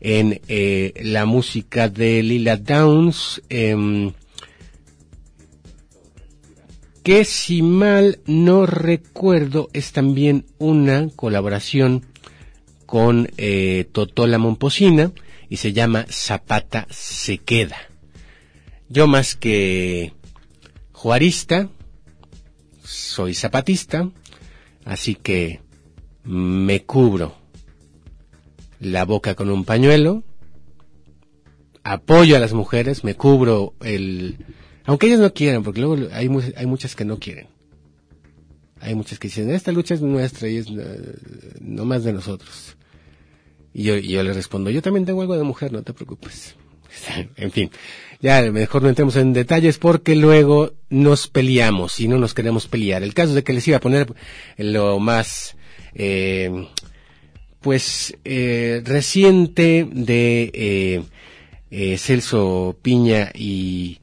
en 0.00 0.40
eh, 0.48 0.92
la 1.02 1.24
música 1.24 1.88
de 1.88 2.22
Lila 2.22 2.56
Downs 2.56 3.40
eh, 3.48 4.12
que 7.04 7.26
si 7.26 7.62
mal 7.62 8.18
no 8.26 8.64
recuerdo 8.64 9.68
es 9.74 9.92
también 9.92 10.46
una 10.58 11.10
colaboración 11.14 12.06
con 12.86 13.30
eh, 13.36 13.86
Totola 13.92 14.38
Momposina 14.38 15.12
y 15.54 15.56
se 15.56 15.72
llama 15.72 16.04
Zapata 16.10 16.88
se 16.90 17.38
queda. 17.38 17.76
Yo 18.88 19.06
más 19.06 19.36
que 19.36 20.12
juarista, 20.90 21.68
soy 22.82 23.34
zapatista, 23.34 24.10
así 24.84 25.14
que 25.14 25.60
me 26.24 26.82
cubro 26.82 27.36
la 28.80 29.04
boca 29.04 29.36
con 29.36 29.48
un 29.48 29.64
pañuelo, 29.64 30.24
apoyo 31.84 32.34
a 32.36 32.40
las 32.40 32.52
mujeres, 32.52 33.04
me 33.04 33.14
cubro 33.14 33.74
el, 33.80 34.44
aunque 34.86 35.06
ellas 35.06 35.20
no 35.20 35.32
quieran, 35.32 35.62
porque 35.62 35.82
luego 35.82 36.08
hay, 36.12 36.28
hay 36.56 36.66
muchas 36.66 36.96
que 36.96 37.04
no 37.04 37.20
quieren. 37.20 37.46
Hay 38.80 38.96
muchas 38.96 39.20
que 39.20 39.28
dicen, 39.28 39.50
esta 39.50 39.70
lucha 39.70 39.94
es 39.94 40.02
nuestra 40.02 40.48
y 40.48 40.56
es 40.56 40.68
uh, 40.68 40.82
no 41.60 41.84
más 41.84 42.02
de 42.02 42.12
nosotros. 42.12 42.73
Y 43.74 43.82
yo, 43.82 43.96
y 43.96 44.08
yo 44.08 44.22
le 44.22 44.32
respondo, 44.32 44.70
yo 44.70 44.80
también 44.80 45.04
tengo 45.04 45.20
algo 45.20 45.36
de 45.36 45.42
mujer, 45.42 45.72
no 45.72 45.82
te 45.82 45.92
preocupes. 45.92 46.54
en 47.36 47.50
fin, 47.50 47.70
ya 48.20 48.40
mejor 48.52 48.82
no 48.82 48.88
entremos 48.88 49.16
en 49.16 49.32
detalles 49.32 49.78
porque 49.78 50.16
luego 50.16 50.72
nos 50.88 51.28
peleamos 51.28 52.00
y 52.00 52.08
no 52.08 52.18
nos 52.18 52.34
queremos 52.34 52.68
pelear. 52.68 53.02
El 53.02 53.14
caso 53.14 53.34
de 53.34 53.42
que 53.42 53.52
les 53.52 53.66
iba 53.68 53.78
a 53.78 53.80
poner 53.80 54.14
lo 54.56 54.98
más, 55.00 55.56
eh, 55.94 56.68
pues, 57.64 58.14
eh, 58.24 58.82
reciente 58.84 59.88
de 59.90 60.50
eh, 60.52 61.02
eh, 61.70 61.96
Celso 61.96 62.76
Piña 62.82 63.32
y 63.34 64.00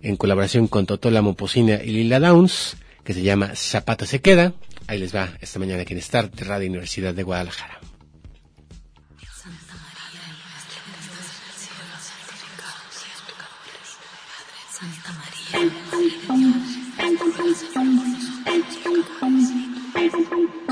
en 0.00 0.16
colaboración 0.16 0.68
con 0.68 0.86
Totola 0.86 1.20
Moposina 1.20 1.82
y 1.82 1.90
Lila 1.90 2.20
Downs, 2.20 2.76
que 3.02 3.12
se 3.12 3.22
llama 3.22 3.56
Zapata 3.56 4.06
se 4.06 4.20
queda. 4.20 4.54
Ahí 4.86 4.98
les 4.98 5.14
va 5.14 5.30
esta 5.40 5.58
mañana 5.58 5.82
aquí 5.82 5.92
en 5.92 6.02
Start 6.02 6.40
Radio 6.42 6.68
Universidad 6.68 7.12
de 7.12 7.24
Guadalajara. 7.24 7.79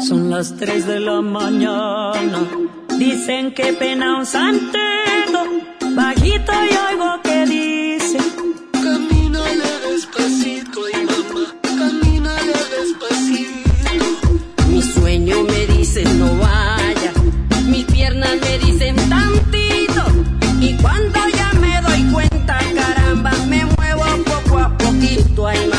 Son 0.06 0.30
las 0.30 0.56
tres 0.56 0.86
de 0.86 1.00
la 1.00 1.20
mañana, 1.20 2.48
dicen 2.96 3.52
que 3.52 3.72
pena 3.72 4.18
un 4.18 4.26
santero, 4.26 5.44
bajito 5.94 6.52
y 6.52 6.94
oigo 6.94 7.20
que 7.22 7.44
dice, 7.46 8.18
camínale 8.72 9.70
despacito 9.90 10.88
y 10.88 10.96
mamá, 11.04 11.54
camínale 11.62 12.52
despacito. 12.76 14.28
Mi 14.68 14.80
sueño 14.82 15.42
me 15.42 15.66
dice 15.66 16.04
no 16.14 16.36
vaya, 16.38 16.57
mamá, 25.39 25.77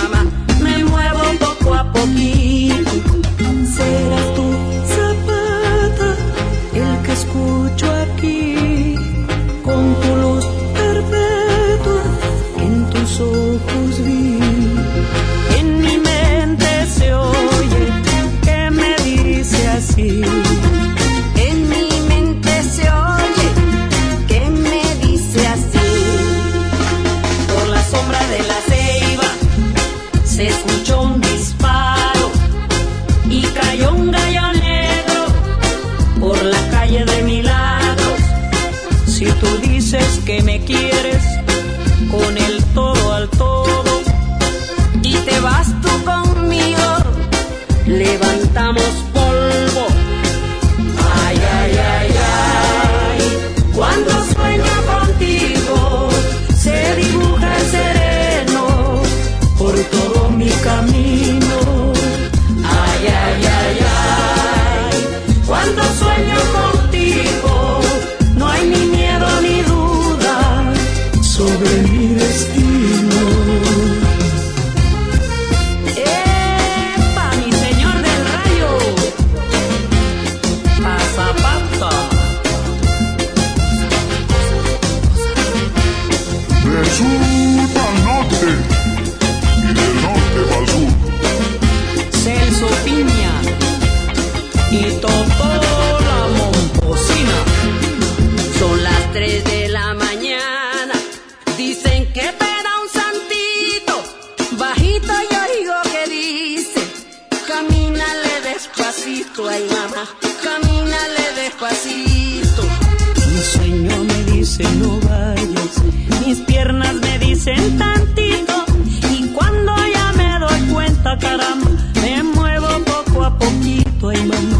ay 124.11 124.58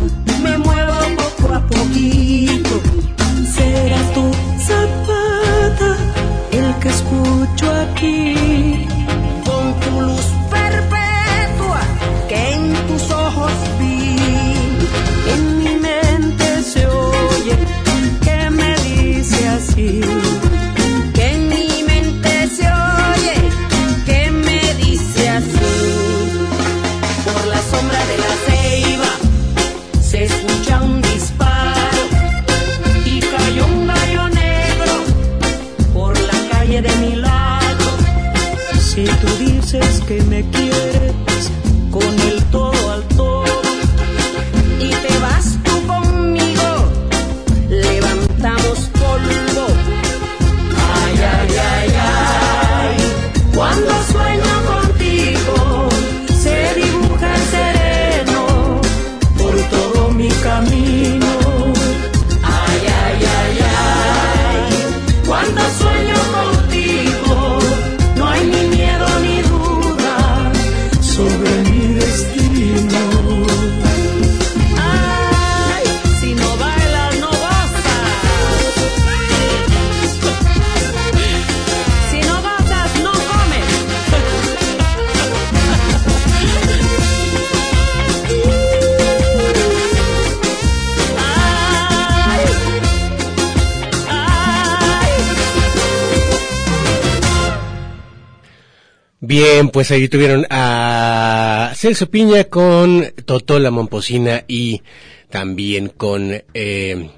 Bien, 99.30 99.70
pues 99.70 99.92
ahí 99.92 100.10
tuvieron 100.10 100.48
a 100.50 101.74
Celso 101.76 102.10
Piña 102.10 102.46
con 102.46 103.14
Totó 103.26 103.60
la 103.60 103.70
Momposina 103.70 104.44
y 104.48 104.82
también 105.30 105.90
con 105.90 106.32
eh, 106.56 107.12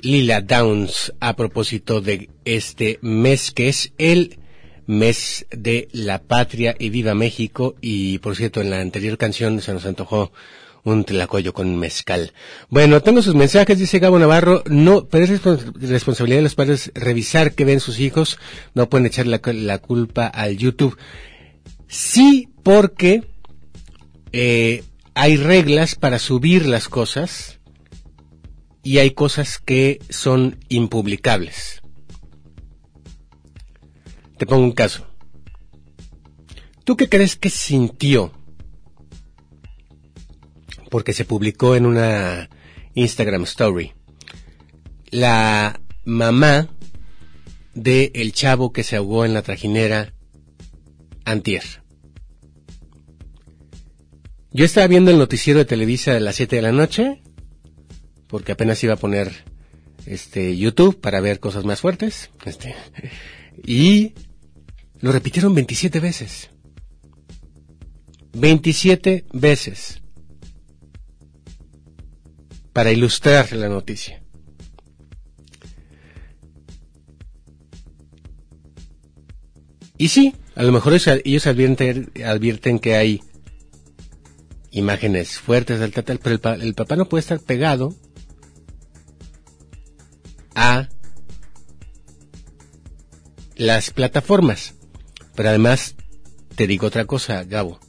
Lila 0.00 0.40
Downs 0.42 1.12
a 1.18 1.34
propósito 1.34 2.00
de 2.00 2.30
este 2.44 3.00
mes 3.02 3.50
que 3.50 3.68
es 3.68 3.92
el 3.98 4.38
mes 4.86 5.44
de 5.50 5.88
la 5.90 6.22
patria 6.22 6.76
y 6.78 6.88
viva 6.90 7.16
México. 7.16 7.74
Y 7.80 8.18
por 8.18 8.36
cierto 8.36 8.60
en 8.60 8.70
la 8.70 8.80
anterior 8.80 9.18
canción 9.18 9.60
se 9.60 9.72
nos 9.72 9.86
antojó 9.86 10.30
un 10.92 11.04
tlacoyo 11.04 11.52
con 11.52 11.76
mezcal. 11.76 12.32
Bueno, 12.68 13.00
tengo 13.02 13.22
sus 13.22 13.34
mensajes, 13.34 13.78
dice 13.78 13.98
Gabo 13.98 14.18
Navarro, 14.18 14.62
no, 14.68 15.06
pero 15.06 15.24
es 15.24 15.30
respons- 15.30 15.72
responsabilidad 15.74 16.38
de 16.38 16.42
los 16.44 16.54
padres 16.54 16.90
revisar 16.94 17.54
qué 17.54 17.64
ven 17.64 17.80
sus 17.80 18.00
hijos, 18.00 18.38
no 18.74 18.88
pueden 18.88 19.06
echar 19.06 19.26
la, 19.26 19.40
la 19.44 19.78
culpa 19.78 20.26
al 20.26 20.56
YouTube. 20.56 20.96
Sí, 21.86 22.48
porque 22.62 23.24
eh, 24.32 24.84
hay 25.14 25.36
reglas 25.36 25.94
para 25.94 26.18
subir 26.18 26.66
las 26.66 26.88
cosas 26.88 27.60
y 28.82 28.98
hay 28.98 29.10
cosas 29.12 29.58
que 29.58 30.00
son 30.08 30.58
impublicables. 30.68 31.82
Te 34.36 34.46
pongo 34.46 34.62
un 34.64 34.72
caso. 34.72 35.06
¿Tú 36.84 36.96
qué 36.96 37.08
crees 37.08 37.36
que 37.36 37.50
sintió? 37.50 38.32
Porque 40.90 41.12
se 41.12 41.24
publicó 41.24 41.76
en 41.76 41.86
una 41.86 42.48
Instagram 42.94 43.42
Story. 43.44 43.92
La 45.10 45.80
mamá 46.04 46.68
de 47.74 48.10
el 48.14 48.32
chavo 48.32 48.72
que 48.72 48.82
se 48.82 48.96
ahogó 48.96 49.24
en 49.24 49.34
la 49.34 49.42
trajinera 49.42 50.12
antier. 51.24 51.62
Yo 54.50 54.64
estaba 54.64 54.86
viendo 54.86 55.10
el 55.10 55.18
noticiero 55.18 55.58
de 55.58 55.66
Televisa 55.66 56.14
de 56.14 56.20
las 56.20 56.36
7 56.36 56.56
de 56.56 56.62
la 56.62 56.72
noche, 56.72 57.22
porque 58.26 58.52
apenas 58.52 58.82
iba 58.82 58.94
a 58.94 58.98
poner 58.98 59.44
este 60.06 60.56
YouTube 60.56 60.98
para 60.98 61.20
ver 61.20 61.38
cosas 61.38 61.64
más 61.64 61.80
fuertes, 61.80 62.30
este, 62.44 62.74
y 63.64 64.14
lo 65.00 65.12
repitieron 65.12 65.54
27 65.54 66.00
veces. 66.00 66.50
27 68.32 69.26
veces. 69.32 70.02
Para 72.72 72.92
ilustrar 72.92 73.52
la 73.52 73.68
noticia. 73.68 74.22
Y 79.98 80.08
sí, 80.08 80.34
a 80.54 80.62
lo 80.62 80.70
mejor 80.70 80.94
ellos, 80.94 81.46
advierten, 81.46 82.12
advierten 82.24 82.78
que 82.78 82.94
hay 82.94 83.20
imágenes 84.70 85.38
fuertes 85.40 85.80
del 85.80 85.92
tal, 85.92 86.20
pero 86.20 86.54
el, 86.54 86.62
el 86.62 86.74
papá 86.74 86.94
no 86.94 87.08
puede 87.08 87.20
estar 87.20 87.40
pegado 87.40 87.96
a 90.54 90.88
las 93.56 93.90
plataformas. 93.90 94.74
Pero 95.34 95.48
además, 95.48 95.96
te 96.54 96.66
digo 96.66 96.86
otra 96.86 97.04
cosa, 97.04 97.44
Gabo. 97.44 97.80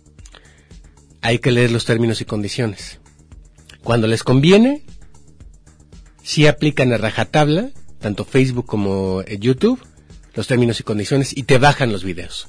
Hay 1.22 1.40
que 1.40 1.52
leer 1.52 1.72
los 1.72 1.86
términos 1.86 2.22
y 2.22 2.26
condiciones. 2.26 3.00
Cuando 3.84 4.08
les 4.08 4.24
conviene, 4.24 4.84
sí 6.24 6.48
aplican 6.48 6.94
a 6.94 6.98
rajatabla, 6.98 7.72
tanto 8.00 8.26
Facebook 8.26 8.66
como 8.66 9.22
eh, 9.22 9.38
YouTube, 9.40 9.80
los 10.34 10.48
términos 10.48 10.80
y 10.80 10.84
condiciones 10.84 11.36
y 11.36 11.44
te 11.44 11.58
bajan 11.58 11.92
los 11.92 12.04
videos. 12.04 12.48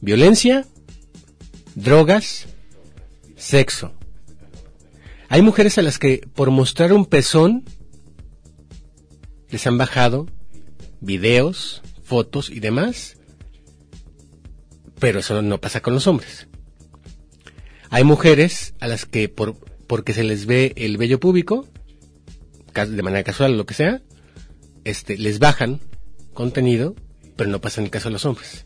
Violencia, 0.00 0.66
drogas, 1.74 2.46
sexo. 3.36 3.92
Hay 5.28 5.42
mujeres 5.42 5.78
a 5.78 5.82
las 5.82 5.98
que 5.98 6.26
por 6.34 6.50
mostrar 6.50 6.92
un 6.92 7.04
pezón 7.04 7.64
les 9.50 9.66
han 9.66 9.78
bajado 9.78 10.26
videos, 11.00 11.82
fotos 12.02 12.50
y 12.50 12.60
demás, 12.60 13.16
pero 14.98 15.20
eso 15.20 15.42
no 15.42 15.60
pasa 15.60 15.80
con 15.80 15.94
los 15.94 16.06
hombres. 16.06 16.48
Hay 17.90 18.04
mujeres 18.04 18.74
a 18.80 18.86
las 18.86 19.06
que 19.06 19.28
por 19.28 19.56
porque 19.88 20.12
se 20.12 20.22
les 20.22 20.46
ve 20.46 20.72
el 20.76 20.96
vello 20.96 21.18
público, 21.18 21.66
ca- 22.72 22.86
de 22.86 23.02
manera 23.02 23.24
casual 23.24 23.54
o 23.54 23.56
lo 23.56 23.66
que 23.66 23.74
sea, 23.74 24.00
este, 24.84 25.18
les 25.18 25.40
bajan 25.40 25.80
contenido, 26.32 26.94
pero 27.34 27.50
no 27.50 27.60
pasa 27.60 27.80
en 27.80 27.86
el 27.86 27.90
caso 27.90 28.08
de 28.08 28.12
los 28.12 28.24
hombres. 28.24 28.64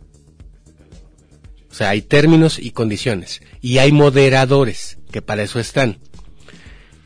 O 1.71 1.75
sea, 1.75 1.89
hay 1.91 2.03
términos 2.03 2.59
y 2.59 2.73
condiciones. 2.73 3.41
Y 3.63 3.79
hay 3.79 3.93
moderadores, 3.93 4.99
que 5.11 5.23
para 5.23 5.43
eso 5.43 5.59
están. 5.59 5.99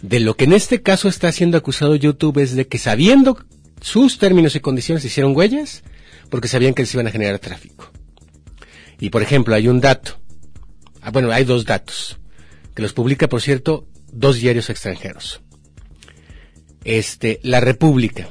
De 0.03 0.19
lo 0.19 0.37
que 0.37 0.45
en 0.45 0.53
este 0.53 0.83
caso 0.83 1.09
está 1.09 1.31
siendo 1.31 1.57
acusado 1.57 1.95
YouTube 1.95 2.39
es 2.39 2.57
de 2.57 2.67
que 2.67 2.79
sabiendo 2.79 3.39
sus 3.81 4.19
términos 4.19 4.57
y 4.57 4.61
condiciones 4.61 5.05
hicieron 5.05 5.37
huellas, 5.37 5.85
porque 6.31 6.49
sabían 6.49 6.75
que 6.75 6.83
les 6.83 6.93
iban 6.95 7.07
a 7.07 7.13
generar 7.13 7.39
tráfico. 7.39 7.91
Y 8.99 9.11
por 9.11 9.23
ejemplo, 9.23 9.55
hay 9.55 9.69
un 9.69 9.81
dato. 9.81 10.19
Ah, 11.01 11.11
bueno, 11.13 11.31
hay 11.31 11.45
dos 11.45 11.65
datos. 11.65 12.19
Que 12.75 12.83
los 12.83 12.93
publica, 12.93 13.29
por 13.29 13.43
cierto, 13.43 13.87
dos 14.13 14.37
diarios 14.37 14.71
extranjeros. 14.71 15.41
Este, 16.85 17.41
La 17.43 17.61
República. 17.61 18.31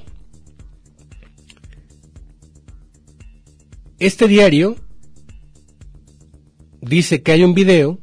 Este 4.00 4.28
diario 4.28 4.76
dice 6.82 7.22
que 7.22 7.32
hay 7.32 7.44
un 7.44 7.54
video 7.54 8.00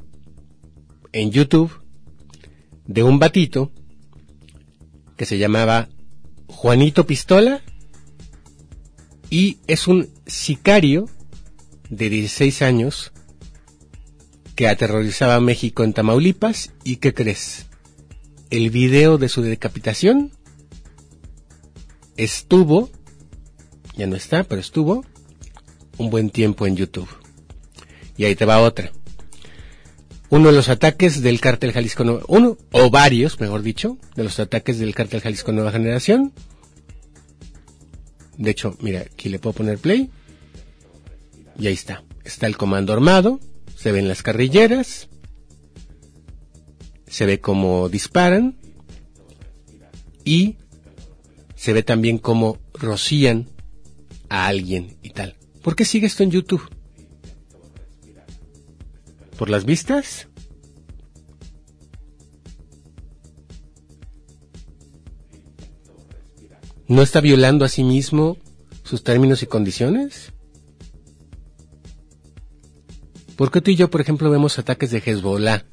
en 1.13 1.31
YouTube 1.31 1.71
de 2.87 3.03
un 3.03 3.19
batito 3.19 3.71
que 5.17 5.27
se 5.27 5.39
llamaba 5.39 5.89
Juanito 6.49 7.07
Pistola 7.07 7.63
y 9.31 9.59
es 9.67 9.87
un 9.87 10.09
sicario 10.27 11.09
de 11.89 12.09
16 12.11 12.63
años 12.63 13.12
que 14.63 14.69
aterrorizaba 14.69 15.35
a 15.35 15.41
México 15.41 15.83
en 15.83 15.93
Tamaulipas 15.93 16.71
y 16.85 16.99
¿qué 16.99 17.13
crees? 17.13 17.67
El 18.49 18.71
video 18.71 19.19
de 19.19 19.29
su 19.29 19.43
decapitación 19.43 20.31
estuvo, 22.17 22.89
ya 23.97 24.07
no 24.07 24.15
está, 24.15 24.45
pero 24.45 24.61
estuvo 24.61 25.05
un 25.99 26.11
buen 26.11 26.31
tiempo 26.31 26.65
en 26.69 26.77
YouTube. 26.77 27.09
Y 28.17 28.25
ahí 28.25 28.37
te 28.37 28.45
va 28.45 28.61
otra. 28.61 28.93
Uno 30.29 30.51
de 30.51 30.55
los 30.55 30.69
ataques 30.69 31.23
del 31.23 31.41
cártel 31.41 31.73
Jalisco 31.73 32.05
Nueva, 32.05 32.23
uno 32.29 32.57
o 32.71 32.89
varios, 32.89 33.41
mejor 33.41 33.63
dicho, 33.63 33.99
de 34.15 34.23
los 34.23 34.39
ataques 34.39 34.79
del 34.79 34.95
cártel 34.95 35.23
Jalisco 35.23 35.51
Nueva 35.51 35.73
Generación. 35.73 36.33
De 38.39 38.53
hecho, 38.53 38.77
mira, 38.81 39.01
aquí 39.01 39.29
le 39.29 39.41
puedo 39.41 39.55
poner 39.55 39.79
play. 39.79 40.09
Y 41.59 41.67
ahí 41.67 41.75
está. 41.75 42.05
Está 42.23 42.47
el 42.47 42.57
comando 42.57 42.93
armado, 42.93 43.41
se 43.83 43.91
ven 43.91 44.07
las 44.07 44.23
carrilleras, 44.23 45.09
se 47.09 47.27
ve 47.27 47.41
cómo 47.41 47.89
disparan 47.89 48.57
y 50.25 50.59
se 51.57 51.73
ve 51.73 51.83
también 51.83 52.19
cómo 52.19 52.61
rocían 52.75 53.49
a 54.29 54.47
alguien 54.47 54.99
y 55.03 55.11
tal. 55.11 55.37
¿Por 55.65 55.75
qué 55.75 55.85
sigue 55.85 56.07
esto 56.07 56.23
en 56.23 56.31
YouTube? 56.31 56.63
¿Por 59.37 59.51
las 59.51 59.65
vistas? 59.65 60.29
¿No 66.87 67.03
está 67.03 67.21
violando 67.21 67.65
a 67.65 67.69
sí 67.69 67.83
mismo 67.83 68.37
sus 68.85 69.03
términos 69.03 69.43
y 69.43 69.47
condiciones? 69.47 70.33
¿Por 73.43 73.51
qué 73.51 73.61
tú 73.61 73.73
y 73.73 73.75
yo, 73.75 73.91
por 73.91 74.01
ejemplo, 74.01 74.31
vemos 74.31 74.61
ataques 74.61 74.93
de 74.93 75.03
Hezbollah 75.05 75.65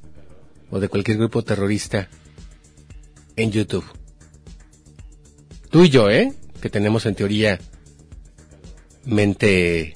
o 0.72 0.80
de 0.80 0.89
cualquier 0.89 1.17
grupo 1.17 1.43
terrorista 1.43 2.09
en 3.36 3.51
YouTube? 3.51 3.86
Tú 5.70 5.84
y 5.84 5.89
yo, 5.89 6.09
¿eh? 6.09 6.34
Que 6.61 6.72
tenemos 6.72 7.05
en 7.05 7.13
teoría 7.13 7.59
mente 9.05 9.95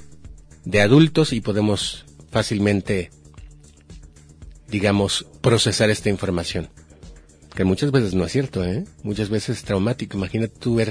de 0.65 0.81
adultos 0.81 1.33
y 1.33 1.41
podemos 1.41 2.05
fácilmente, 2.29 3.09
digamos, 4.67 5.25
procesar 5.41 5.89
esta 5.89 6.09
información. 6.09 6.69
Que 7.55 7.63
muchas 7.63 7.89
veces 7.89 8.13
no 8.13 8.23
es 8.23 8.31
cierto, 8.33 8.63
¿eh? 8.63 8.85
Muchas 9.01 9.29
veces 9.29 9.57
es 9.57 9.63
traumático. 9.63 10.15
Imagínate 10.15 10.53
tú 10.59 10.75
ver 10.75 10.89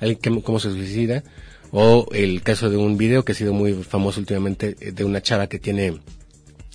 a 0.00 0.04
alguien 0.04 0.18
que, 0.18 0.42
cómo 0.42 0.58
se 0.58 0.72
suicida 0.72 1.22
o 1.70 2.08
el 2.10 2.42
caso 2.42 2.70
de 2.70 2.76
un 2.76 2.96
video 2.96 3.24
que 3.24 3.30
ha 3.30 3.36
sido 3.36 3.52
muy 3.52 3.72
famoso 3.84 4.18
últimamente 4.18 4.76
eh, 4.80 4.90
de 4.90 5.04
una 5.04 5.22
chava 5.22 5.46
que 5.46 5.60
tiene 5.60 6.00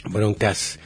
broncas 0.05 0.79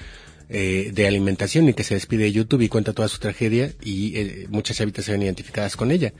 eh, 0.49 0.91
de 0.93 1.07
alimentación 1.07 1.69
y 1.69 1.73
que 1.73 1.83
se 1.83 1.95
despide 1.95 2.25
de 2.25 2.31
YouTube 2.31 2.61
y 2.61 2.69
cuenta 2.69 2.93
toda 2.93 3.07
su 3.07 3.19
tragedia 3.19 3.73
y 3.83 4.17
eh, 4.17 4.47
muchas 4.49 4.77
chavitas 4.77 5.05
se 5.05 5.11
ven 5.11 5.23
identificadas 5.23 5.75
con 5.75 5.91
ella. 5.91 6.13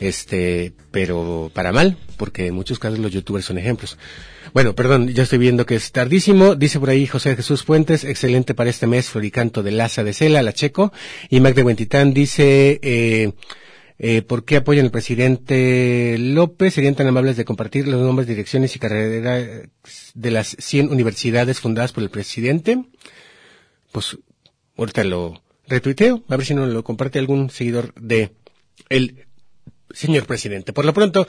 Este, 0.00 0.72
pero 0.90 1.50
para 1.54 1.72
mal, 1.72 1.96
porque 2.16 2.46
en 2.46 2.54
muchos 2.54 2.78
casos 2.78 2.98
los 2.98 3.12
youtubers 3.12 3.44
son 3.44 3.58
ejemplos. 3.58 3.96
Bueno, 4.52 4.74
perdón, 4.74 5.08
ya 5.08 5.22
estoy 5.22 5.38
viendo 5.38 5.66
que 5.66 5.76
es 5.76 5.92
tardísimo. 5.92 6.54
Dice 6.54 6.78
por 6.78 6.90
ahí 6.90 7.06
José 7.06 7.36
Jesús 7.36 7.62
Fuentes, 7.62 8.04
excelente 8.04 8.54
para 8.54 8.70
este 8.70 8.86
mes, 8.86 9.08
Floricanto 9.08 9.62
de 9.62 9.72
Laza 9.72 10.04
de 10.04 10.12
Cela, 10.12 10.42
la 10.42 10.52
Checo. 10.52 10.92
Y 11.30 11.40
Mac 11.40 11.54
de 11.54 11.62
Huentitán 11.62 12.12
dice, 12.12 12.78
eh, 12.82 13.32
eh, 13.98 14.22
¿por 14.22 14.44
qué 14.44 14.56
apoyan 14.56 14.86
al 14.86 14.90
presidente 14.90 16.16
López? 16.18 16.74
Serían 16.74 16.94
tan 16.94 17.06
amables 17.06 17.36
de 17.36 17.44
compartir 17.44 17.86
los 17.86 18.00
nombres, 18.00 18.26
direcciones 18.26 18.74
y 18.74 18.78
carreras 18.78 19.68
de 20.14 20.30
las 20.30 20.56
100 20.58 20.90
universidades 20.90 21.60
fundadas 21.60 21.92
por 21.92 22.02
el 22.02 22.10
presidente. 22.10 22.84
Pues, 23.92 24.18
ahorita 24.76 25.04
lo 25.04 25.42
retuiteo, 25.68 26.24
a 26.28 26.36
ver 26.36 26.46
si 26.46 26.54
no 26.54 26.66
lo 26.66 26.82
comparte 26.82 27.18
algún 27.18 27.50
seguidor 27.50 27.94
de 27.94 28.32
el 28.88 29.26
señor 29.92 30.26
presidente. 30.26 30.72
Por 30.72 30.84
lo 30.84 30.92
pronto, 30.92 31.28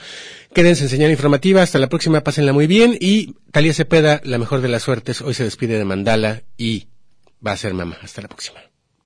quédense 0.54 0.84
en 0.84 0.90
señal 0.90 1.12
informativa. 1.12 1.62
Hasta 1.62 1.80
la 1.80 1.88
próxima, 1.88 2.22
pásenla 2.22 2.52
muy 2.52 2.68
bien. 2.68 2.98
Y 3.00 3.36
Talía 3.52 3.74
Cepeda, 3.74 4.22
la 4.24 4.40
mejor 4.40 4.62
de 4.62 4.70
las 4.70 4.84
suertes, 4.84 5.22
hoy 5.22 5.34
se 5.36 5.44
despide 5.44 5.78
de 5.78 5.86
Mandala 5.86 6.42
y 6.58 6.88
va 7.46 7.52
a 7.52 7.58
ser 7.58 7.74
mamá. 7.74 7.98
Hasta 8.02 8.24
la 8.24 8.28
próxima. 8.28 8.60